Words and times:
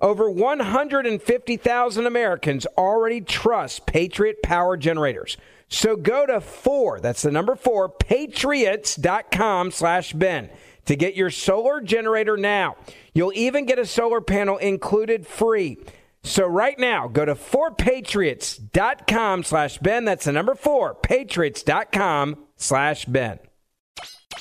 Over 0.00 0.30
150,000 0.30 2.06
Americans 2.06 2.66
already 2.76 3.20
trust 3.20 3.86
Patriot 3.86 4.42
Power 4.42 4.76
Generators. 4.76 5.36
So 5.68 5.96
go 5.96 6.24
to 6.24 6.40
four, 6.40 7.00
that's 7.00 7.22
the 7.22 7.30
number 7.30 7.54
four, 7.54 7.88
patriots.com 7.88 9.70
slash 9.70 10.12
Ben 10.12 10.50
to 10.86 10.96
get 10.96 11.14
your 11.14 11.30
solar 11.30 11.80
generator 11.80 12.36
now. 12.36 12.76
You'll 13.12 13.32
even 13.34 13.66
get 13.66 13.78
a 13.78 13.86
solar 13.86 14.20
panel 14.20 14.56
included 14.56 15.26
free. 15.26 15.78
So 16.22 16.46
right 16.46 16.78
now, 16.78 17.08
go 17.08 17.24
to 17.24 17.34
4patriots.com 17.34 19.44
slash 19.44 19.78
Ben. 19.78 20.04
That's 20.04 20.24
the 20.24 20.32
number 20.32 20.54
four, 20.54 20.94
patriots.com 20.94 22.36
slash 22.56 23.04
Ben. 23.04 23.38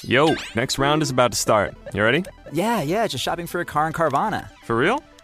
Yo, 0.04 0.36
next 0.56 0.78
round 0.78 1.02
is 1.02 1.10
about 1.10 1.32
to 1.32 1.38
start. 1.38 1.76
You 1.94 2.04
ready? 2.04 2.24
Yeah, 2.52 2.82
yeah, 2.82 3.08
just 3.08 3.24
shopping 3.24 3.48
for 3.48 3.62
a 3.62 3.66
car 3.66 3.88
in 3.88 3.94
Carvana. 3.94 4.50
For 4.64 4.76
real? 4.76 5.04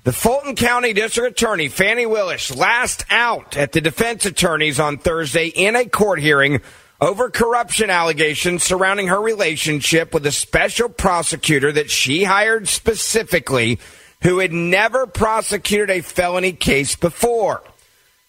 The 0.05 0.13
Fulton 0.13 0.55
County 0.55 0.93
District 0.93 1.39
Attorney, 1.39 1.67
Fani 1.67 2.05
Willis, 2.05 2.55
last 2.55 3.03
out 3.09 3.57
at 3.57 3.73
the 3.73 3.81
defense 3.81 4.25
attorneys 4.25 4.79
on 4.79 4.97
Thursday 4.97 5.47
in 5.47 5.75
a 5.75 5.89
court 5.89 6.19
hearing 6.19 6.61
over 7.05 7.29
corruption 7.29 7.91
allegations 7.91 8.63
surrounding 8.63 9.09
her 9.09 9.21
relationship 9.21 10.11
with 10.11 10.25
a 10.25 10.31
special 10.31 10.89
prosecutor 10.89 11.71
that 11.71 11.91
she 11.91 12.23
hired 12.23 12.67
specifically 12.67 13.77
who 14.23 14.39
had 14.39 14.51
never 14.51 15.05
prosecuted 15.05 15.91
a 15.91 16.01
felony 16.01 16.51
case 16.51 16.95
before. 16.95 17.61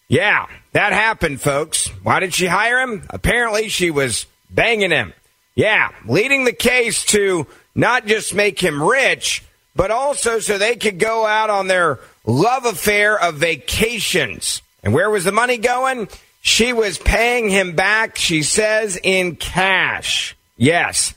Yeah, 0.08 0.46
that 0.72 0.92
happened, 0.92 1.40
folks. 1.40 1.88
Why 2.02 2.20
did 2.20 2.34
she 2.34 2.44
hire 2.44 2.80
him? 2.80 3.06
Apparently, 3.08 3.70
she 3.70 3.90
was 3.90 4.26
banging 4.50 4.90
him. 4.90 5.14
Yeah, 5.54 5.88
leading 6.04 6.44
the 6.44 6.52
case 6.52 7.02
to 7.06 7.46
not 7.74 8.04
just 8.04 8.34
make 8.34 8.60
him 8.60 8.82
rich, 8.82 9.42
but 9.74 9.90
also 9.90 10.38
so 10.38 10.58
they 10.58 10.76
could 10.76 10.98
go 10.98 11.24
out 11.24 11.48
on 11.48 11.66
their 11.66 11.98
love 12.26 12.66
affair 12.66 13.18
of 13.18 13.36
vacations. 13.36 14.60
And 14.82 14.92
where 14.92 15.08
was 15.08 15.24
the 15.24 15.32
money 15.32 15.56
going? 15.56 16.08
She 16.46 16.72
was 16.72 16.96
paying 16.96 17.50
him 17.50 17.72
back, 17.72 18.16
she 18.16 18.44
says, 18.44 18.96
in 19.02 19.34
cash. 19.34 20.36
Yes, 20.56 21.12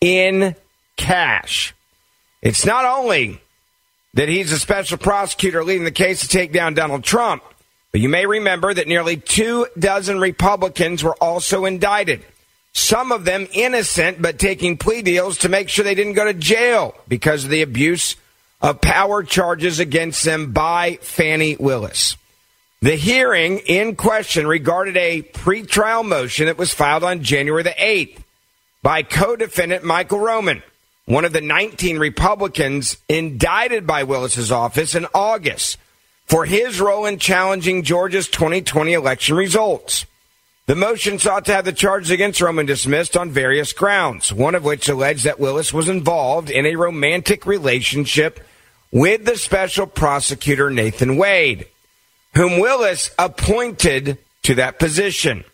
in 0.00 0.56
cash. 0.96 1.72
It's 2.42 2.66
not 2.66 2.84
only 2.84 3.40
that 4.14 4.28
he's 4.28 4.50
a 4.50 4.58
special 4.58 4.98
prosecutor 4.98 5.62
leading 5.62 5.84
the 5.84 5.92
case 5.92 6.22
to 6.22 6.28
take 6.28 6.52
down 6.52 6.74
Donald 6.74 7.04
Trump, 7.04 7.44
but 7.92 8.00
you 8.00 8.08
may 8.08 8.26
remember 8.26 8.74
that 8.74 8.88
nearly 8.88 9.16
two 9.16 9.68
dozen 9.78 10.18
Republicans 10.18 11.04
were 11.04 11.16
also 11.20 11.64
indicted. 11.64 12.24
Some 12.72 13.12
of 13.12 13.24
them 13.24 13.46
innocent, 13.52 14.20
but 14.20 14.40
taking 14.40 14.76
plea 14.76 15.02
deals 15.02 15.38
to 15.38 15.48
make 15.48 15.68
sure 15.68 15.84
they 15.84 15.94
didn't 15.94 16.14
go 16.14 16.24
to 16.24 16.34
jail 16.34 16.96
because 17.06 17.44
of 17.44 17.50
the 17.50 17.62
abuse 17.62 18.16
of 18.60 18.80
power 18.80 19.22
charges 19.22 19.78
against 19.78 20.24
them 20.24 20.50
by 20.50 20.98
Fani 21.02 21.54
Willis. 21.54 22.16
The 22.82 22.96
hearing 22.96 23.58
in 23.58 23.94
question 23.94 24.44
regarded 24.44 24.96
a 24.96 25.22
pretrial 25.22 26.04
motion 26.04 26.46
that 26.46 26.58
was 26.58 26.74
filed 26.74 27.04
on 27.04 27.22
January 27.22 27.62
the 27.62 27.70
8th 27.70 28.18
by 28.82 29.04
co 29.04 29.36
defendant 29.36 29.84
Michael 29.84 30.18
Roman, 30.18 30.64
one 31.04 31.24
of 31.24 31.32
the 31.32 31.40
19 31.40 32.00
Republicans 32.00 32.96
indicted 33.08 33.86
by 33.86 34.02
Willis's 34.02 34.50
office 34.50 34.96
in 34.96 35.06
August 35.14 35.78
for 36.26 36.44
his 36.44 36.80
role 36.80 37.06
in 37.06 37.20
challenging 37.20 37.84
Georgia's 37.84 38.26
2020 38.26 38.94
election 38.94 39.36
results. 39.36 40.04
The 40.66 40.74
motion 40.74 41.20
sought 41.20 41.44
to 41.44 41.54
have 41.54 41.64
the 41.64 41.72
charges 41.72 42.10
against 42.10 42.40
Roman 42.40 42.66
dismissed 42.66 43.16
on 43.16 43.30
various 43.30 43.72
grounds, 43.72 44.32
one 44.32 44.56
of 44.56 44.64
which 44.64 44.88
alleged 44.88 45.22
that 45.22 45.38
Willis 45.38 45.72
was 45.72 45.88
involved 45.88 46.50
in 46.50 46.66
a 46.66 46.74
romantic 46.74 47.46
relationship 47.46 48.40
with 48.90 49.24
the 49.24 49.36
special 49.36 49.86
prosecutor 49.86 50.68
Nathan 50.68 51.16
Wade 51.16 51.68
whom 52.34 52.58
Willis 52.58 53.10
appointed 53.18 54.18
to 54.42 54.54
that 54.56 54.78
position. 54.78 55.44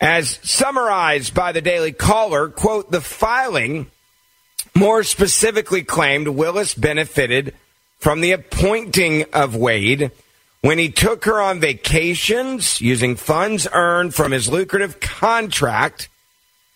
As 0.00 0.38
summarized 0.42 1.34
by 1.34 1.52
the 1.52 1.60
Daily 1.60 1.92
Caller, 1.92 2.48
quote, 2.48 2.90
the 2.90 3.00
filing 3.00 3.90
more 4.74 5.02
specifically 5.02 5.82
claimed 5.82 6.28
Willis 6.28 6.74
benefited 6.74 7.54
from 7.98 8.20
the 8.20 8.32
appointing 8.32 9.26
of 9.32 9.56
Wade 9.56 10.10
when 10.62 10.78
he 10.78 10.90
took 10.90 11.24
her 11.24 11.40
on 11.40 11.60
vacations 11.60 12.80
using 12.80 13.16
funds 13.16 13.66
earned 13.72 14.14
from 14.14 14.32
his 14.32 14.48
lucrative 14.48 15.00
contract 15.00 16.08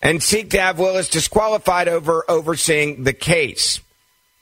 and 0.02 0.22
seek 0.22 0.50
to 0.50 0.60
have 0.60 0.78
Willis 0.78 1.08
disqualified 1.08 1.88
over 1.88 2.24
overseeing 2.28 3.04
the 3.04 3.12
case. 3.12 3.80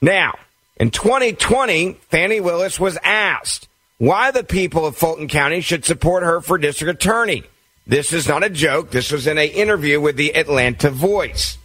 Now, 0.01 0.37
in 0.75 0.91
2020, 0.91 1.93
Fani 2.09 2.41
Willis 2.41 2.79
was 2.79 2.97
asked 3.03 3.67
why 3.97 4.31
the 4.31 4.43
people 4.43 4.85
of 4.85 4.97
Fulton 4.97 5.27
County 5.27 5.61
should 5.61 5.85
support 5.85 6.23
her 6.23 6.41
for 6.41 6.57
district 6.57 7.03
attorney. 7.03 7.43
This 7.85 8.13
is 8.13 8.27
not 8.27 8.43
a 8.43 8.49
joke. 8.49 8.91
This 8.91 9.11
was 9.11 9.27
in 9.27 9.37
an 9.37 9.49
interview 9.49 9.99
with 9.99 10.15
the 10.15 10.35
Atlanta 10.35 10.89
Voice. 10.89 11.57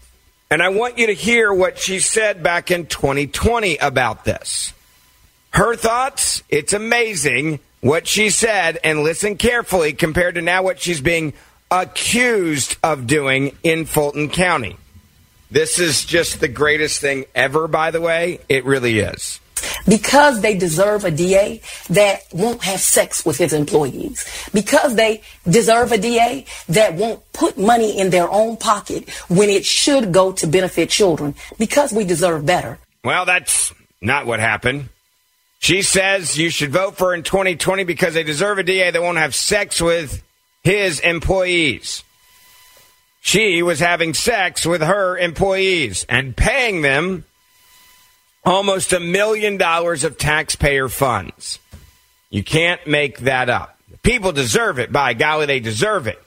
And 0.50 0.62
I 0.62 0.70
want 0.70 0.98
you 0.98 1.06
to 1.06 1.12
hear 1.12 1.52
what 1.52 1.78
she 1.78 2.00
said 2.00 2.42
back 2.42 2.70
in 2.70 2.86
2020 2.86 3.76
about 3.76 4.24
this. 4.24 4.72
Her 5.50 5.76
thoughts 5.76 6.42
it's 6.48 6.72
amazing 6.72 7.60
what 7.80 8.06
she 8.06 8.30
said 8.30 8.78
and 8.82 9.02
listen 9.02 9.36
carefully 9.36 9.92
compared 9.92 10.34
to 10.34 10.42
now 10.42 10.62
what 10.62 10.80
she's 10.80 11.00
being 11.00 11.34
accused 11.70 12.76
of 12.82 13.06
doing 13.06 13.56
in 13.62 13.84
Fulton 13.84 14.30
County. 14.30 14.76
This 15.50 15.78
is 15.78 16.04
just 16.04 16.40
the 16.40 16.48
greatest 16.48 17.00
thing 17.00 17.24
ever, 17.34 17.68
by 17.68 17.90
the 17.90 18.00
way. 18.00 18.40
It 18.48 18.64
really 18.64 18.98
is. 18.98 19.40
Because 19.88 20.40
they 20.40 20.56
deserve 20.56 21.04
a 21.04 21.10
DA 21.10 21.60
that 21.90 22.22
won't 22.32 22.62
have 22.64 22.80
sex 22.80 23.24
with 23.24 23.38
his 23.38 23.52
employees. 23.52 24.24
Because 24.52 24.96
they 24.96 25.22
deserve 25.48 25.92
a 25.92 25.98
DA 25.98 26.44
that 26.68 26.94
won't 26.94 27.20
put 27.32 27.56
money 27.56 27.98
in 27.98 28.10
their 28.10 28.30
own 28.30 28.56
pocket 28.56 29.08
when 29.28 29.48
it 29.48 29.64
should 29.64 30.12
go 30.12 30.32
to 30.32 30.46
benefit 30.46 30.90
children. 30.90 31.34
Because 31.58 31.92
we 31.92 32.04
deserve 32.04 32.44
better. 32.44 32.78
Well, 33.04 33.24
that's 33.24 33.72
not 34.00 34.26
what 34.26 34.40
happened. 34.40 34.90
She 35.60 35.82
says 35.82 36.38
you 36.38 36.50
should 36.50 36.70
vote 36.70 36.96
for 36.96 37.14
in 37.14 37.22
2020 37.22 37.84
because 37.84 38.14
they 38.14 38.22
deserve 38.22 38.58
a 38.58 38.62
DA 38.62 38.90
that 38.90 39.02
won't 39.02 39.18
have 39.18 39.34
sex 39.34 39.80
with 39.80 40.22
his 40.62 41.00
employees. 41.00 42.04
She 43.20 43.62
was 43.62 43.80
having 43.80 44.14
sex 44.14 44.64
with 44.64 44.82
her 44.82 45.18
employees 45.18 46.06
and 46.08 46.36
paying 46.36 46.82
them 46.82 47.24
almost 48.48 48.92
a 48.92 49.00
million 49.00 49.56
dollars 49.56 50.04
of 50.04 50.18
taxpayer 50.18 50.88
funds. 50.88 51.58
You 52.30 52.42
can't 52.42 52.84
make 52.86 53.20
that 53.20 53.48
up. 53.48 53.78
People 54.02 54.32
deserve 54.32 54.78
it. 54.78 54.92
By 54.92 55.14
golly, 55.14 55.46
they 55.46 55.60
deserve 55.60 56.06
it. 56.06 56.22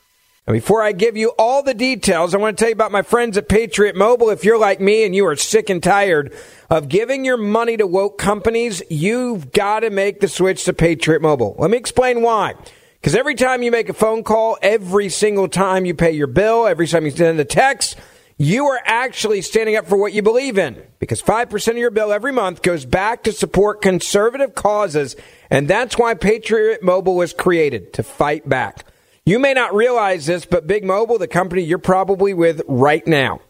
And 0.47 0.55
before 0.55 0.81
I 0.81 0.91
give 0.91 1.15
you 1.15 1.29
all 1.37 1.61
the 1.61 1.75
details, 1.75 2.33
I 2.33 2.37
want 2.37 2.57
to 2.57 2.61
tell 2.61 2.69
you 2.69 2.73
about 2.73 2.91
my 2.91 3.03
friends 3.03 3.37
at 3.37 3.47
Patriot 3.47 3.95
Mobile. 3.95 4.31
If 4.31 4.43
you're 4.43 4.57
like 4.57 4.81
me 4.81 5.05
and 5.05 5.15
you 5.15 5.27
are 5.27 5.35
sick 5.35 5.69
and 5.69 5.81
tired 5.83 6.35
of 6.69 6.89
giving 6.89 7.23
your 7.23 7.37
money 7.37 7.77
to 7.77 7.85
woke 7.85 8.17
companies, 8.17 8.81
you've 8.89 9.51
got 9.51 9.81
to 9.81 9.91
make 9.91 10.19
the 10.19 10.27
switch 10.27 10.63
to 10.65 10.73
Patriot 10.73 11.21
Mobile. 11.21 11.55
Let 11.59 11.69
me 11.69 11.77
explain 11.77 12.23
why. 12.23 12.55
Because 12.99 13.15
every 13.15 13.35
time 13.35 13.61
you 13.61 13.71
make 13.71 13.89
a 13.89 13.93
phone 13.93 14.23
call, 14.23 14.57
every 14.61 15.09
single 15.09 15.47
time 15.47 15.85
you 15.85 15.93
pay 15.93 16.11
your 16.11 16.27
bill, 16.27 16.67
every 16.67 16.87
time 16.87 17.05
you 17.05 17.11
send 17.11 17.39
a 17.39 17.45
text, 17.45 17.97
you 18.41 18.65
are 18.65 18.81
actually 18.85 19.39
standing 19.43 19.75
up 19.75 19.85
for 19.85 19.97
what 19.97 20.13
you 20.13 20.23
believe 20.23 20.57
in. 20.57 20.81
Because 20.97 21.21
5% 21.21 21.67
of 21.67 21.77
your 21.77 21.91
bill 21.91 22.11
every 22.11 22.31
month 22.31 22.63
goes 22.63 22.85
back 22.85 23.21
to 23.23 23.31
support 23.31 23.83
conservative 23.83 24.55
causes. 24.55 25.15
And 25.51 25.67
that's 25.67 25.95
why 25.95 26.15
Patriot 26.15 26.81
Mobile 26.81 27.15
was 27.15 27.33
created 27.33 27.93
to 27.93 28.01
fight 28.01 28.49
back. 28.49 28.83
You 29.27 29.37
may 29.37 29.53
not 29.53 29.75
realize 29.75 30.25
this, 30.25 30.45
but 30.45 30.65
Big 30.65 30.83
Mobile, 30.83 31.19
the 31.19 31.27
company 31.27 31.61
you're 31.61 31.77
probably 31.77 32.33
with 32.33 32.63
right 32.67 33.05
now, 33.05 33.41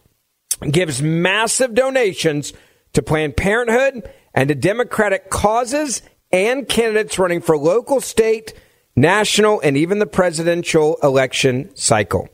gives 0.60 1.00
massive 1.00 1.74
donations 1.74 2.52
to 2.92 3.00
Planned 3.00 3.38
Parenthood 3.38 4.06
and 4.34 4.48
to 4.50 4.54
Democratic 4.54 5.30
causes 5.30 6.02
and 6.30 6.68
candidates 6.68 7.18
running 7.18 7.40
for 7.40 7.56
local, 7.56 8.02
state, 8.02 8.52
national, 8.94 9.58
and 9.62 9.74
even 9.78 10.00
the 10.00 10.06
presidential 10.06 10.98
election 11.02 11.74
cycle. 11.74 12.28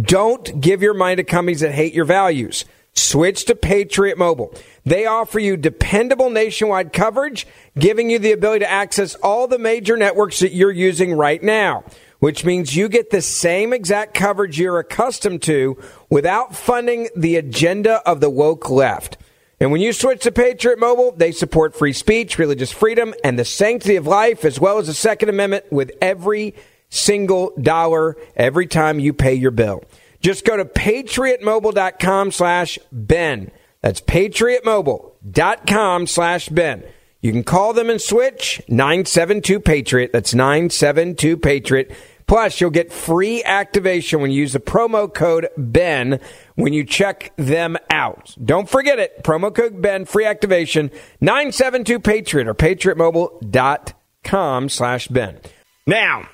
Don't 0.00 0.60
give 0.60 0.82
your 0.82 0.94
money 0.94 1.16
to 1.16 1.24
companies 1.24 1.60
that 1.60 1.72
hate 1.72 1.92
your 1.92 2.06
values. 2.06 2.64
Switch 2.94 3.44
to 3.46 3.54
Patriot 3.54 4.18
Mobile. 4.18 4.54
They 4.84 5.06
offer 5.06 5.38
you 5.38 5.56
dependable 5.56 6.30
nationwide 6.30 6.92
coverage, 6.92 7.46
giving 7.78 8.10
you 8.10 8.18
the 8.18 8.32
ability 8.32 8.60
to 8.60 8.70
access 8.70 9.14
all 9.16 9.46
the 9.46 9.58
major 9.58 9.96
networks 9.96 10.40
that 10.40 10.52
you're 10.52 10.70
using 10.70 11.14
right 11.14 11.42
now, 11.42 11.84
which 12.18 12.44
means 12.44 12.76
you 12.76 12.88
get 12.88 13.10
the 13.10 13.22
same 13.22 13.72
exact 13.72 14.14
coverage 14.14 14.58
you're 14.58 14.78
accustomed 14.78 15.42
to 15.42 15.78
without 16.10 16.54
funding 16.54 17.08
the 17.16 17.36
agenda 17.36 18.06
of 18.08 18.20
the 18.20 18.30
woke 18.30 18.68
left. 18.70 19.16
And 19.58 19.70
when 19.70 19.80
you 19.80 19.92
switch 19.92 20.22
to 20.22 20.32
Patriot 20.32 20.78
Mobile, 20.78 21.12
they 21.12 21.32
support 21.32 21.76
free 21.76 21.92
speech, 21.92 22.38
religious 22.38 22.72
freedom, 22.72 23.14
and 23.22 23.38
the 23.38 23.44
sanctity 23.44 23.96
of 23.96 24.06
life, 24.06 24.44
as 24.44 24.58
well 24.58 24.78
as 24.78 24.88
the 24.88 24.94
Second 24.94 25.28
Amendment 25.28 25.66
with 25.70 25.92
every 26.00 26.54
single 26.92 27.52
dollar 27.60 28.16
every 28.36 28.66
time 28.66 29.00
you 29.00 29.12
pay 29.12 29.34
your 29.34 29.50
bill. 29.50 29.82
Just 30.20 30.44
go 30.44 30.56
to 30.56 30.64
patriotmobile.com 30.64 32.30
slash 32.30 32.78
Ben. 32.92 33.50
That's 33.80 34.00
patriotmobile.com 34.00 36.06
slash 36.06 36.48
Ben. 36.48 36.84
You 37.20 37.32
can 37.32 37.44
call 37.44 37.72
them 37.72 37.90
and 37.90 38.00
switch 38.00 38.62
972 38.68 39.60
Patriot. 39.60 40.12
That's 40.12 40.34
972 40.34 41.36
Patriot. 41.36 41.92
Plus, 42.26 42.60
you'll 42.60 42.70
get 42.70 42.92
free 42.92 43.42
activation 43.42 44.20
when 44.20 44.30
you 44.30 44.40
use 44.40 44.52
the 44.52 44.60
promo 44.60 45.12
code 45.12 45.48
BEN 45.56 46.20
when 46.54 46.72
you 46.72 46.84
check 46.84 47.32
them 47.36 47.76
out. 47.90 48.36
Don't 48.42 48.68
forget 48.68 48.98
it. 48.98 49.24
Promo 49.24 49.54
code 49.54 49.82
BEN, 49.82 50.04
free 50.04 50.24
activation, 50.24 50.90
972 51.20 52.00
Patriot 52.00 52.48
or 52.48 52.54
patriotmobile.com 52.54 54.68
slash 54.68 55.08
Ben. 55.08 55.38
Now, 55.86 56.28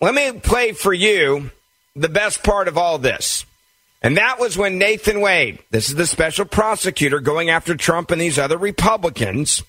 let 0.00 0.14
me 0.14 0.32
play 0.40 0.72
for 0.72 0.92
you 0.92 1.50
the 1.94 2.08
best 2.08 2.42
part 2.42 2.68
of 2.68 2.78
all 2.78 2.98
this. 2.98 3.44
And 4.02 4.16
that 4.16 4.40
was 4.40 4.56
when 4.56 4.78
Nathan 4.78 5.20
Wade, 5.20 5.58
this 5.70 5.90
is 5.90 5.94
the 5.94 6.06
special 6.06 6.46
prosecutor 6.46 7.20
going 7.20 7.50
after 7.50 7.76
Trump 7.76 8.10
and 8.10 8.20
these 8.20 8.38
other 8.38 8.56
Republicans, 8.56 9.62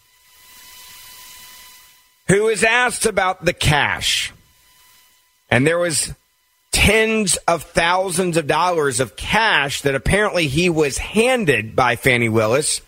who 2.27 2.43
was 2.43 2.63
asked 2.63 3.05
about 3.05 3.43
the 3.43 3.53
cash. 3.53 4.31
And 5.49 5.67
there 5.67 5.79
was 5.79 6.13
tens 6.71 7.35
of 7.47 7.63
thousands 7.63 8.37
of 8.37 8.47
dollars 8.47 9.01
of 9.01 9.17
cash 9.17 9.81
that 9.81 9.95
apparently 9.95 10.47
he 10.47 10.69
was 10.69 10.97
handed 10.97 11.75
by 11.75 11.97
Fani 11.97 12.29
Willis 12.29 12.81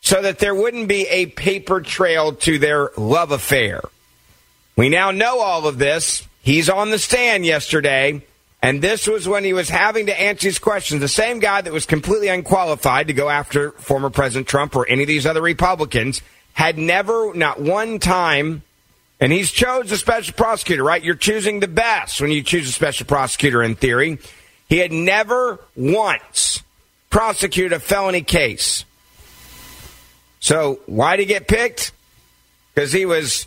so 0.00 0.22
that 0.22 0.38
there 0.38 0.54
wouldn't 0.54 0.88
be 0.88 1.06
a 1.08 1.26
paper 1.26 1.82
trail 1.82 2.32
to 2.34 2.58
their 2.58 2.90
love 2.96 3.30
affair. 3.30 3.82
We 4.74 4.88
now 4.88 5.10
know 5.10 5.40
all 5.40 5.66
of 5.66 5.78
this. 5.78 6.26
He's 6.42 6.68
on 6.68 6.90
the 6.90 6.98
stand 6.98 7.46
yesterday, 7.46 8.20
and 8.60 8.82
this 8.82 9.06
was 9.06 9.28
when 9.28 9.44
he 9.44 9.52
was 9.52 9.68
having 9.68 10.06
to 10.06 10.20
answer 10.20 10.48
these 10.48 10.58
questions. 10.58 11.00
The 11.00 11.08
same 11.08 11.38
guy 11.38 11.60
that 11.60 11.72
was 11.72 11.86
completely 11.86 12.28
unqualified 12.28 13.06
to 13.06 13.12
go 13.12 13.28
after 13.28 13.70
former 13.72 14.10
President 14.10 14.48
Trump 14.48 14.74
or 14.74 14.86
any 14.88 15.02
of 15.02 15.08
these 15.08 15.24
other 15.24 15.40
Republicans 15.40 16.20
had 16.52 16.78
never, 16.78 17.32
not 17.32 17.60
one 17.60 18.00
time, 18.00 18.62
and 19.20 19.32
he's 19.32 19.52
chose 19.52 19.92
a 19.92 19.96
special 19.96 20.34
prosecutor, 20.34 20.82
right? 20.82 21.02
You're 21.02 21.14
choosing 21.14 21.60
the 21.60 21.68
best 21.68 22.20
when 22.20 22.32
you 22.32 22.42
choose 22.42 22.68
a 22.68 22.72
special 22.72 23.06
prosecutor 23.06 23.62
in 23.62 23.76
theory. 23.76 24.18
He 24.68 24.78
had 24.78 24.90
never 24.90 25.60
once 25.76 26.62
prosecuted 27.08 27.72
a 27.72 27.78
felony 27.78 28.22
case. 28.22 28.84
So 30.40 30.80
why 30.86 31.16
did 31.16 31.22
he 31.22 31.28
get 31.28 31.46
picked? 31.46 31.92
Because 32.74 32.92
he 32.92 33.06
was 33.06 33.46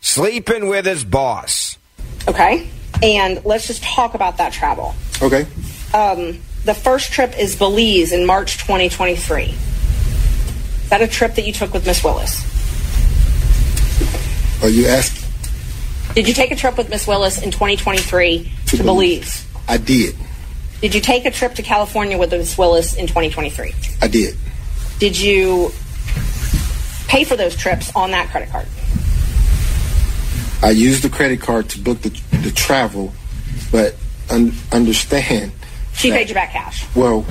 sleeping 0.00 0.66
with 0.66 0.86
his 0.86 1.04
boss. 1.04 1.78
Okay. 2.28 2.68
And 3.02 3.44
let's 3.44 3.66
just 3.66 3.82
talk 3.82 4.14
about 4.14 4.38
that 4.38 4.52
travel. 4.52 4.94
Okay. 5.20 5.46
Um, 5.92 6.38
the 6.64 6.74
first 6.74 7.12
trip 7.12 7.36
is 7.38 7.56
Belize 7.56 8.12
in 8.12 8.24
March 8.24 8.58
2023. 8.58 9.42
Is 9.44 10.88
that 10.90 11.02
a 11.02 11.08
trip 11.08 11.34
that 11.34 11.46
you 11.46 11.52
took 11.52 11.72
with 11.72 11.84
Miss 11.86 12.04
Willis? 12.04 12.48
Are 14.62 14.68
you 14.68 14.86
asking? 14.86 15.28
Did 16.14 16.28
you 16.28 16.34
take 16.34 16.52
a 16.52 16.56
trip 16.56 16.76
with 16.76 16.88
Miss 16.90 17.06
Willis 17.08 17.42
in 17.42 17.50
2023 17.50 18.52
to, 18.66 18.76
To 18.76 18.82
Belize? 18.84 19.46
I 19.66 19.78
did. 19.78 20.14
Did 20.80 20.94
you 20.94 21.00
take 21.00 21.24
a 21.24 21.30
trip 21.30 21.54
to 21.54 21.62
California 21.62 22.18
with 22.18 22.30
Miss 22.32 22.56
Willis 22.58 22.94
in 22.94 23.06
2023? 23.06 23.74
I 24.02 24.08
did. 24.08 24.36
Did 24.98 25.18
you 25.18 25.72
pay 27.08 27.24
for 27.24 27.36
those 27.36 27.56
trips 27.56 27.94
on 27.96 28.10
that 28.12 28.28
credit 28.30 28.50
card? 28.50 28.66
I 30.62 30.70
used 30.70 31.02
the 31.02 31.08
credit 31.08 31.40
card 31.40 31.68
to 31.70 31.78
book 31.80 32.00
the, 32.02 32.10
the 32.42 32.50
travel, 32.52 33.12
but 33.70 33.96
un- 34.30 34.52
understand. 34.70 35.52
She 35.94 36.10
that- 36.10 36.16
paid 36.18 36.28
you 36.28 36.34
back 36.34 36.52
cash. 36.52 36.86
Well, 36.94 37.26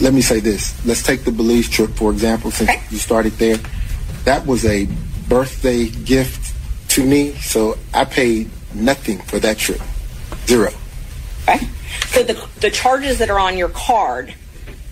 let 0.00 0.12
me 0.12 0.20
say 0.20 0.40
this. 0.40 0.74
Let's 0.86 1.02
take 1.02 1.24
the 1.24 1.32
Belize 1.32 1.68
trip, 1.68 1.90
for 1.90 2.10
example, 2.10 2.50
since 2.50 2.70
Okay. 2.70 2.82
you 2.90 2.98
started 2.98 3.32
there. 3.34 3.58
That 4.24 4.46
was 4.46 4.64
a 4.64 4.86
birthday 5.28 5.86
gift 5.88 6.54
to 6.90 7.04
me, 7.04 7.32
so 7.34 7.78
I 7.94 8.04
paid 8.04 8.50
nothing 8.74 9.18
for 9.18 9.38
that 9.38 9.56
trip. 9.58 9.80
Zero. 10.46 10.72
Okay. 11.48 11.66
So 12.08 12.22
the, 12.22 12.44
the 12.60 12.70
charges 12.70 13.18
that 13.18 13.30
are 13.30 13.38
on 13.38 13.56
your 13.56 13.68
card, 13.70 14.34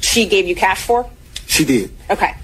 she 0.00 0.26
gave 0.26 0.46
you 0.46 0.54
cash 0.54 0.82
for? 0.82 1.08
She 1.46 1.64
did. 1.64 1.90
Okay. 2.10 2.34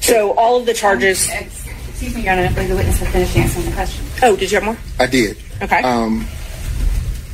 So 0.00 0.32
all 0.32 0.58
of 0.58 0.66
the 0.66 0.74
charges. 0.74 1.28
Excuse 1.30 2.14
me, 2.14 2.22
Your 2.22 2.32
Honor, 2.32 2.46
I 2.46 2.52
believe 2.52 2.68
the 2.70 2.76
witness 2.76 2.98
has 2.98 3.08
finished 3.08 3.36
answering 3.36 3.66
the 3.66 3.72
question. 3.72 4.04
Oh, 4.22 4.36
did 4.36 4.50
you 4.50 4.60
have 4.60 4.64
more? 4.64 4.76
I 4.98 5.06
did. 5.06 5.36
Okay. 5.60 5.82
Um, 5.82 6.26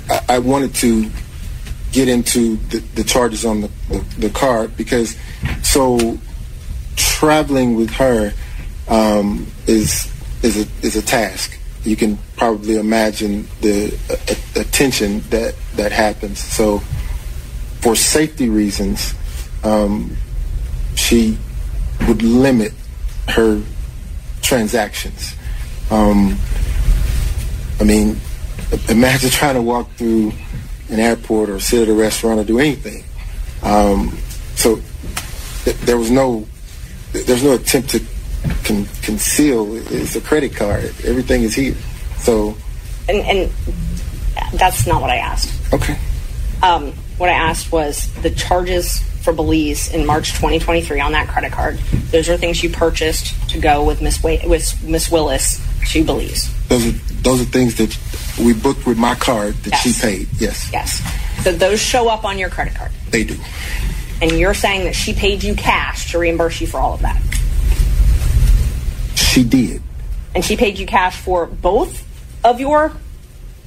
I, 0.09 0.21
I 0.28 0.38
wanted 0.38 0.75
to 0.76 1.11
get 1.92 2.09
into 2.09 2.57
the, 2.68 2.78
the 2.78 3.04
charges 3.04 3.45
on 3.45 3.62
the, 3.62 3.71
the, 3.88 3.99
the 4.18 4.30
card 4.30 4.76
because 4.76 5.16
so 5.62 6.18
traveling 6.97 7.75
with 7.75 7.90
her 7.90 8.33
um, 8.88 9.47
is 9.66 10.12
is 10.42 10.57
a 10.57 10.87
is 10.87 10.97
a 10.97 11.02
task. 11.02 11.59
You 11.85 11.97
can 11.97 12.18
probably 12.37 12.76
imagine 12.76 13.47
the 13.61 13.97
uh, 14.11 14.61
attention 14.61 15.21
that 15.30 15.54
that 15.76 15.92
happens. 15.92 16.38
So 16.40 16.78
for 17.80 17.95
safety 17.95 18.49
reasons, 18.49 19.14
um, 19.62 20.16
she 20.97 21.38
would 22.07 22.23
limit 22.23 22.73
her 23.28 23.62
transactions. 24.42 25.35
Um, 25.90 26.38
I 27.80 27.85
mean, 27.85 28.20
imagine 28.88 29.30
trying 29.30 29.54
to 29.54 29.62
walk 29.62 29.90
through 29.92 30.32
an 30.90 30.99
airport 30.99 31.50
or 31.50 31.61
sit 31.61 31.82
at 31.82 31.88
a 31.88 31.94
restaurant 31.94 32.40
or 32.40 32.44
do 32.44 32.58
anything. 32.58 33.04
Um, 33.62 34.16
so 34.54 34.80
th- 35.64 35.76
there 35.78 35.97
was 35.97 36.11
no, 36.11 36.47
there's 37.12 37.42
no 37.42 37.54
attempt 37.54 37.90
to 37.90 38.00
con- 38.64 38.88
conceal. 39.02 39.76
It's 39.92 40.16
a 40.16 40.20
credit 40.20 40.54
card. 40.54 40.85
Everything 41.04 41.42
is 41.42 41.54
here. 41.54 41.76
So. 42.18 42.56
And, 43.08 43.18
and 43.18 43.52
that's 44.54 44.87
not 44.87 45.00
what 45.00 45.11
I 45.11 45.16
asked. 45.16 45.73
Okay. 45.73 45.99
Um, 46.62 46.92
what 47.18 47.28
I 47.28 47.34
asked 47.34 47.70
was 47.72 48.12
the 48.22 48.30
charges 48.30 49.00
for 49.22 49.32
Belize 49.32 49.92
in 49.92 50.06
March 50.06 50.30
2023 50.30 51.00
on 51.00 51.12
that 51.12 51.28
credit 51.28 51.52
card. 51.52 51.78
Those 52.10 52.28
are 52.28 52.37
things 52.37 52.62
you 52.62 52.70
purchased 52.70 53.50
to 53.50 53.58
go 53.60 53.84
with 53.84 54.00
Miss 54.00 54.22
Wa- 54.22 54.38
with 54.46 54.82
Miss 54.84 55.10
Willis 55.10 55.60
to 55.90 56.04
Belize. 56.04 56.48
Those 56.68 56.87
are 56.87 56.90
those 57.22 57.40
are 57.42 57.44
things 57.44 57.75
that 57.76 57.96
we 58.38 58.52
booked 58.54 58.87
with 58.87 58.96
my 58.96 59.14
card 59.16 59.54
that 59.64 59.72
Yes. 59.72 59.82
she 59.82 59.92
paid. 60.00 60.28
Yes, 60.38 60.70
Yes. 60.72 61.02
So 61.42 61.52
those 61.52 61.80
show 61.80 62.08
up 62.08 62.25
on 62.25 62.38
your 62.38 62.48
credit 62.48 62.75
card. 62.75 62.90
they 63.10 63.25
do. 63.25 63.37
And 64.22 64.32
you're 64.32 64.54
saying 64.54 64.84
that 64.84 64.94
she 64.94 65.12
paid 65.12 65.42
you 65.44 65.54
cash 65.54 66.10
to 66.12 66.18
reimburse 66.18 66.60
you 66.60 66.66
for 66.66 66.78
all 66.80 66.94
of 66.94 67.02
that. 67.02 67.20
She 69.14 69.44
did. 69.44 69.82
And 70.34 70.44
she 70.44 70.56
paid 70.56 70.78
you 70.78 70.87
cash 70.87 71.16
for 71.16 71.46
both 71.46 72.04
of 72.44 72.60
your 72.60 72.92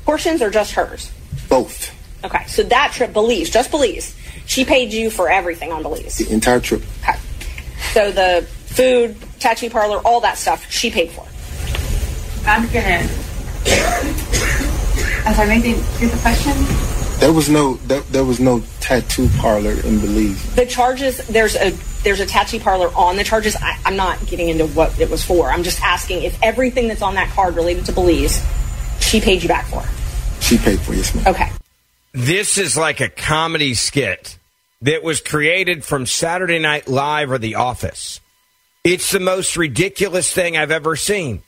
portions 0.05 0.41
or 0.41 0.49
just 0.49 0.73
hers? 0.73 1.11
Both. 1.49 1.93
Okay. 2.23 2.45
So 2.47 2.63
that 2.63 2.91
trip, 2.93 3.13
Belize, 3.13 3.49
just 3.49 3.71
Belize, 3.71 4.15
she 4.45 4.65
paid 4.65 4.93
you 4.93 5.09
for 5.09 5.29
everything 5.29 5.71
on 5.71 5.81
Belize. 5.81 6.17
The 6.17 6.31
entire 6.31 6.59
trip. 6.59 6.83
Okay. 7.01 7.17
So 7.93 8.11
the 8.11 8.47
food, 8.67 9.15
tattoo 9.39 9.69
parlor, 9.69 9.99
all 10.05 10.21
that 10.21 10.37
stuff, 10.37 10.69
she 10.69 10.91
paid 10.91 11.11
for. 11.11 11.25
I'm 12.47 12.67
gonna. 12.67 13.07
I'm 15.25 15.35
sorry, 15.35 15.47
maybe 15.47 15.73
here's 15.73 16.11
the 16.11 16.19
question. 16.21 16.53
There 17.19 17.31
was 17.31 17.49
no 17.49 17.75
there, 17.75 18.01
there 18.01 18.25
was 18.25 18.39
no 18.39 18.63
tattoo 18.79 19.29
parlor 19.37 19.71
in 19.71 19.99
Belize. 19.99 20.55
The 20.55 20.65
charges, 20.65 21.17
there's 21.27 21.55
a 21.55 21.71
there's 22.03 22.19
a 22.19 22.25
tattoo 22.25 22.59
parlor 22.59 22.89
on 22.95 23.15
the 23.15 23.23
charges. 23.23 23.55
I, 23.55 23.79
I'm 23.85 23.95
not 23.95 24.25
getting 24.25 24.49
into 24.49 24.65
what 24.67 24.99
it 24.99 25.09
was 25.09 25.23
for. 25.23 25.51
I'm 25.51 25.63
just 25.63 25.81
asking 25.81 26.23
if 26.23 26.41
everything 26.41 26.87
that's 26.87 27.03
on 27.03 27.15
that 27.15 27.29
card 27.29 27.55
related 27.55 27.85
to 27.85 27.91
Belize, 27.91 28.43
she 28.99 29.21
paid 29.21 29.43
you 29.43 29.47
back 29.47 29.65
for. 29.65 29.83
She 30.41 30.57
paid 30.57 30.79
for 30.79 30.93
it, 30.93 30.97
yes, 30.97 31.13
ma'am. 31.13 31.27
Okay. 31.27 31.51
This 32.13 32.57
is 32.57 32.75
like 32.75 32.99
a 32.99 33.09
comedy 33.09 33.73
skit 33.73 34.37
that 34.81 35.03
was 35.03 35.21
created 35.21 35.85
from 35.85 36.05
Saturday 36.05 36.59
Night 36.59 36.87
Live 36.87 37.31
or 37.31 37.37
The 37.37 37.55
Office. 37.55 38.19
It's 38.83 39.11
the 39.11 39.19
most 39.19 39.55
ridiculous 39.55 40.33
thing 40.33 40.57
I've 40.57 40.71
ever 40.71 40.95
seen. 40.95 41.41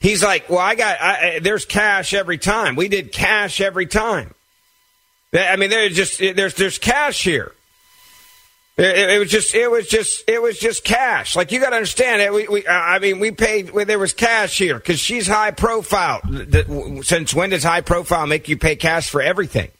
He's 0.00 0.22
like, 0.22 0.48
"Well, 0.50 0.58
I 0.58 0.74
got 0.74 1.00
I, 1.00 1.38
there's 1.38 1.64
cash 1.64 2.14
every 2.14 2.38
time. 2.38 2.74
We 2.74 2.88
did 2.88 3.12
cash 3.12 3.60
every 3.60 3.86
time. 3.86 4.34
I 5.32 5.56
mean, 5.56 5.70
there's 5.70 5.94
just 5.94 6.18
there's 6.18 6.54
there's 6.54 6.78
cash 6.78 7.22
here. 7.22 7.52
It, 8.78 9.10
it 9.10 9.18
was 9.18 9.30
just 9.30 9.54
it 9.54 9.70
was 9.70 9.86
just 9.86 10.28
it 10.28 10.42
was 10.42 10.58
just 10.58 10.82
cash. 10.82 11.36
Like 11.36 11.52
you 11.52 11.60
got 11.60 11.70
to 11.70 11.76
understand 11.76 12.22
it. 12.22 12.32
We, 12.32 12.48
we 12.48 12.66
I 12.66 12.98
mean 12.98 13.20
we 13.20 13.30
paid 13.30 13.68
there 13.68 13.98
was 13.98 14.14
cash 14.14 14.58
here 14.58 14.76
because 14.76 14.98
she's 14.98 15.28
high 15.28 15.52
profile. 15.52 16.22
Since 17.02 17.34
when 17.34 17.50
does 17.50 17.62
high 17.62 17.82
profile 17.82 18.26
make 18.26 18.48
you 18.48 18.56
pay 18.56 18.74
cash 18.76 19.08
for 19.08 19.22
everything? 19.22 19.70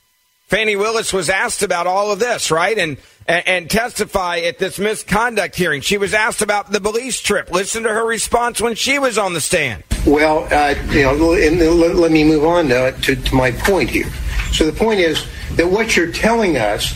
Fani 0.53 0.77
Willis 0.77 1.15
was 1.15 1.31
asked 1.31 1.63
about 1.63 1.87
all 1.87 2.13
of 2.13 2.19
this, 2.19 2.51
right? 2.51 2.77
And, 2.77 2.99
and 3.27 3.49
and 3.49 3.71
testify 3.71 4.41
at 4.41 4.59
this 4.59 4.79
misconduct 4.79 5.57
hearing. 5.57 5.81
She 5.81 5.97
was 5.97 6.13
asked 6.13 6.43
about 6.43 6.71
the 6.71 6.79
Belize 6.79 7.19
trip. 7.23 7.51
Listen 7.51 7.85
to 7.85 7.89
her 7.89 8.05
response 8.05 8.61
when 8.61 8.75
she 8.75 8.99
was 8.99 9.17
on 9.17 9.33
the 9.33 9.41
stand. 9.41 9.83
Well, 10.07 10.47
uh, 10.53 10.75
you 10.91 11.05
know, 11.05 11.15
let, 11.15 11.95
let 11.95 12.13
me 12.13 12.23
move 12.23 12.45
on 12.45 12.71
uh, 12.71 12.91
to, 12.91 13.17
to 13.17 13.35
my 13.35 13.53
point 13.53 13.89
here. 13.89 14.13
So 14.53 14.71
the 14.71 14.79
point 14.79 15.01
is 15.01 15.25
that 15.53 15.67
what 15.67 15.97
you're 15.97 16.13
telling 16.13 16.59
us 16.59 16.93